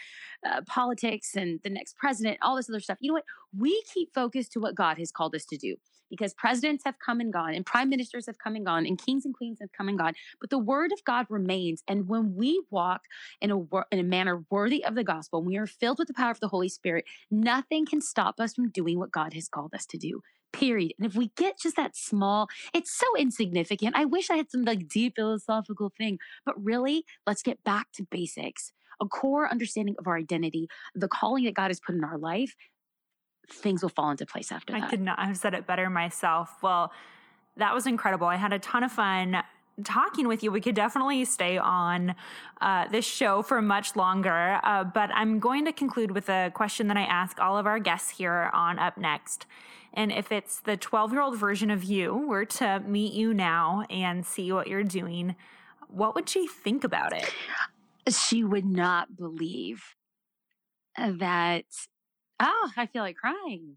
uh, 0.46 0.62
politics 0.66 1.34
and 1.34 1.60
the 1.62 1.70
next 1.70 1.96
president, 1.96 2.38
all 2.42 2.56
this 2.56 2.68
other 2.68 2.80
stuff. 2.80 2.98
You 3.00 3.08
know 3.08 3.14
what? 3.14 3.24
We 3.56 3.82
keep 3.92 4.14
focused 4.14 4.52
to 4.52 4.60
what 4.60 4.74
God 4.74 4.98
has 4.98 5.10
called 5.10 5.34
us 5.34 5.44
to 5.46 5.56
do 5.56 5.76
because 6.10 6.34
presidents 6.34 6.84
have 6.84 6.98
come 6.98 7.20
and 7.20 7.32
gone 7.32 7.54
and 7.54 7.64
prime 7.64 7.88
ministers 7.88 8.26
have 8.26 8.38
come 8.38 8.56
and 8.56 8.66
gone 8.66 8.84
and 8.84 8.98
kings 8.98 9.24
and 9.24 9.34
queens 9.34 9.58
have 9.60 9.72
come 9.72 9.88
and 9.88 9.98
gone 9.98 10.12
but 10.40 10.50
the 10.50 10.58
word 10.58 10.92
of 10.92 11.02
god 11.04 11.26
remains 11.28 11.82
and 11.88 12.08
when 12.08 12.34
we 12.34 12.62
walk 12.70 13.02
in 13.40 13.50
a 13.50 13.58
in 13.90 13.98
a 13.98 14.02
manner 14.02 14.44
worthy 14.50 14.84
of 14.84 14.94
the 14.94 15.04
gospel 15.04 15.42
we 15.42 15.56
are 15.56 15.66
filled 15.66 15.98
with 15.98 16.08
the 16.08 16.14
power 16.14 16.30
of 16.30 16.40
the 16.40 16.48
holy 16.48 16.68
spirit 16.68 17.04
nothing 17.30 17.86
can 17.86 18.00
stop 18.00 18.40
us 18.40 18.54
from 18.54 18.68
doing 18.70 18.98
what 18.98 19.12
god 19.12 19.32
has 19.32 19.48
called 19.48 19.72
us 19.74 19.86
to 19.86 19.96
do 19.96 20.20
period. 20.52 20.92
And 20.98 21.06
if 21.06 21.14
we 21.14 21.30
get 21.36 21.60
just 21.60 21.76
that 21.76 21.96
small 21.96 22.48
it's 22.74 22.90
so 22.90 23.06
insignificant. 23.16 23.94
I 23.96 24.04
wish 24.04 24.30
i 24.30 24.36
had 24.36 24.50
some 24.50 24.64
like 24.64 24.88
deep 24.88 25.14
philosophical 25.14 25.92
thing 25.96 26.18
but 26.44 26.62
really 26.62 27.04
let's 27.24 27.42
get 27.42 27.62
back 27.62 27.86
to 27.92 28.06
basics 28.10 28.72
a 29.00 29.06
core 29.06 29.50
understanding 29.50 29.96
of 29.98 30.06
our 30.06 30.16
identity, 30.16 30.68
the 30.94 31.08
calling 31.08 31.44
that 31.44 31.54
God 31.54 31.68
has 31.68 31.80
put 31.80 31.94
in 31.94 32.04
our 32.04 32.18
life, 32.18 32.54
things 33.52 33.82
will 33.82 33.90
fall 33.90 34.10
into 34.10 34.26
place 34.26 34.52
after 34.52 34.74
I 34.74 34.80
that. 34.80 34.86
I 34.86 34.90
could 34.90 35.00
not 35.00 35.18
have 35.18 35.36
said 35.36 35.54
it 35.54 35.66
better 35.66 35.90
myself. 35.90 36.62
Well, 36.62 36.92
that 37.56 37.74
was 37.74 37.86
incredible. 37.86 38.26
I 38.26 38.36
had 38.36 38.52
a 38.52 38.58
ton 38.58 38.82
of 38.82 38.92
fun 38.92 39.42
talking 39.84 40.28
with 40.28 40.42
you. 40.42 40.50
We 40.50 40.60
could 40.60 40.74
definitely 40.74 41.24
stay 41.24 41.58
on 41.58 42.14
uh, 42.60 42.88
this 42.88 43.04
show 43.04 43.42
for 43.42 43.60
much 43.62 43.96
longer, 43.96 44.60
uh, 44.62 44.84
but 44.84 45.10
I'm 45.12 45.38
going 45.38 45.64
to 45.64 45.72
conclude 45.72 46.10
with 46.10 46.28
a 46.28 46.50
question 46.54 46.88
that 46.88 46.96
I 46.96 47.04
ask 47.04 47.40
all 47.40 47.58
of 47.58 47.66
our 47.66 47.78
guests 47.78 48.10
here 48.10 48.50
on 48.52 48.78
Up 48.78 48.98
Next. 48.98 49.46
And 49.92 50.12
if 50.12 50.30
it's 50.30 50.60
the 50.60 50.76
12 50.76 51.12
year 51.12 51.22
old 51.22 51.38
version 51.38 51.70
of 51.70 51.82
you 51.84 52.14
were 52.14 52.44
to 52.44 52.80
meet 52.80 53.12
you 53.12 53.34
now 53.34 53.84
and 53.90 54.24
see 54.24 54.52
what 54.52 54.68
you're 54.68 54.84
doing, 54.84 55.34
what 55.88 56.14
would 56.14 56.28
she 56.28 56.46
think 56.46 56.84
about 56.84 57.12
it? 57.12 57.32
She 58.08 58.44
would 58.44 58.64
not 58.64 59.16
believe 59.16 59.96
that 60.96 61.64
oh, 62.40 62.70
I 62.76 62.86
feel 62.86 63.02
like 63.02 63.16
crying. 63.16 63.76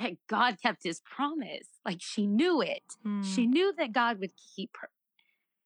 That 0.00 0.12
God 0.28 0.56
kept 0.62 0.84
his 0.84 1.00
promise. 1.00 1.68
Like 1.84 1.98
she 2.00 2.26
knew 2.26 2.60
it. 2.60 2.82
Mm. 3.06 3.24
She 3.24 3.46
knew 3.46 3.72
that 3.78 3.92
God 3.92 4.20
would 4.20 4.32
keep 4.54 4.76
her, 4.80 4.90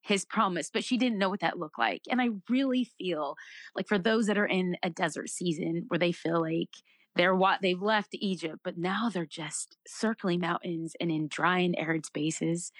his 0.02 0.24
promise, 0.24 0.70
but 0.72 0.84
she 0.84 0.96
didn't 0.96 1.18
know 1.18 1.28
what 1.28 1.40
that 1.40 1.58
looked 1.58 1.78
like. 1.78 2.02
And 2.08 2.20
I 2.20 2.28
really 2.48 2.84
feel 2.84 3.36
like 3.74 3.88
for 3.88 3.98
those 3.98 4.26
that 4.26 4.38
are 4.38 4.46
in 4.46 4.76
a 4.82 4.90
desert 4.90 5.30
season 5.30 5.84
where 5.88 5.98
they 5.98 6.12
feel 6.12 6.40
like 6.40 6.70
they're 7.16 7.34
what 7.34 7.60
they've 7.60 7.82
left 7.82 8.10
Egypt, 8.12 8.60
but 8.62 8.78
now 8.78 9.08
they're 9.08 9.26
just 9.26 9.76
circling 9.86 10.40
mountains 10.40 10.94
and 11.00 11.10
in 11.10 11.26
dry 11.26 11.58
and 11.58 11.76
arid 11.76 12.06
spaces, 12.06 12.72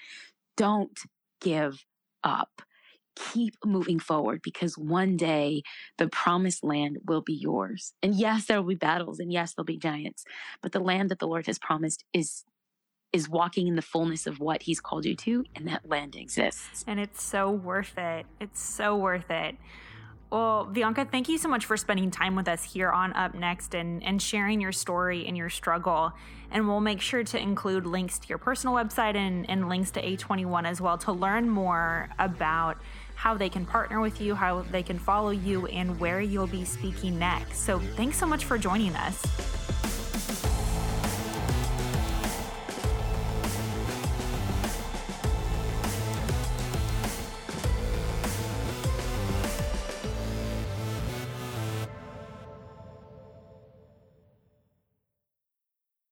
don't 0.55 1.01
give 1.41 1.85
up 2.23 2.61
keep 3.15 3.55
moving 3.65 3.99
forward 3.99 4.41
because 4.41 4.77
one 4.77 5.17
day 5.17 5.63
the 5.97 6.07
promised 6.07 6.63
land 6.63 6.97
will 7.05 7.21
be 7.21 7.33
yours. 7.33 7.93
And 8.01 8.15
yes, 8.15 8.45
there 8.45 8.57
will 8.61 8.69
be 8.69 8.75
battles 8.75 9.19
and 9.19 9.31
yes, 9.31 9.53
there'll 9.53 9.65
be 9.65 9.77
giants, 9.77 10.23
but 10.61 10.71
the 10.71 10.79
land 10.79 11.09
that 11.09 11.19
the 11.19 11.27
Lord 11.27 11.47
has 11.47 11.59
promised 11.59 12.03
is 12.13 12.45
is 13.13 13.27
walking 13.27 13.67
in 13.67 13.75
the 13.75 13.81
fullness 13.81 14.25
of 14.25 14.39
what 14.39 14.63
he's 14.63 14.79
called 14.79 15.05
you 15.05 15.13
to 15.13 15.43
and 15.53 15.67
that 15.67 15.87
land 15.87 16.15
exists. 16.15 16.85
And 16.87 16.97
it's 16.97 17.21
so 17.21 17.51
worth 17.51 17.97
it. 17.97 18.25
It's 18.39 18.61
so 18.61 18.95
worth 18.95 19.29
it. 19.29 19.57
Well, 20.31 20.63
Bianca, 20.63 21.03
thank 21.03 21.27
you 21.27 21.37
so 21.37 21.49
much 21.49 21.65
for 21.65 21.75
spending 21.75 22.09
time 22.09 22.37
with 22.37 22.47
us 22.47 22.63
here 22.63 22.89
on 22.89 23.11
Up 23.13 23.35
Next 23.35 23.75
and, 23.75 24.01
and 24.01 24.21
sharing 24.21 24.61
your 24.61 24.71
story 24.71 25.27
and 25.27 25.35
your 25.35 25.49
struggle. 25.49 26.13
And 26.51 26.69
we'll 26.69 26.79
make 26.79 27.01
sure 27.01 27.21
to 27.25 27.37
include 27.37 27.85
links 27.85 28.17
to 28.19 28.29
your 28.29 28.37
personal 28.37 28.73
website 28.73 29.15
and, 29.15 29.49
and 29.49 29.67
links 29.67 29.91
to 29.91 30.01
A21 30.01 30.65
as 30.65 30.79
well 30.79 30.97
to 30.99 31.11
learn 31.11 31.49
more 31.49 32.09
about 32.17 32.77
how 33.15 33.35
they 33.35 33.49
can 33.49 33.65
partner 33.65 33.99
with 33.99 34.21
you, 34.21 34.33
how 34.33 34.61
they 34.61 34.83
can 34.83 34.97
follow 34.97 35.31
you, 35.31 35.67
and 35.67 35.99
where 35.99 36.21
you'll 36.21 36.47
be 36.47 36.63
speaking 36.63 37.19
next. 37.19 37.65
So 37.65 37.79
thanks 37.97 38.17
so 38.17 38.25
much 38.25 38.45
for 38.45 38.57
joining 38.57 38.95
us. 38.95 40.00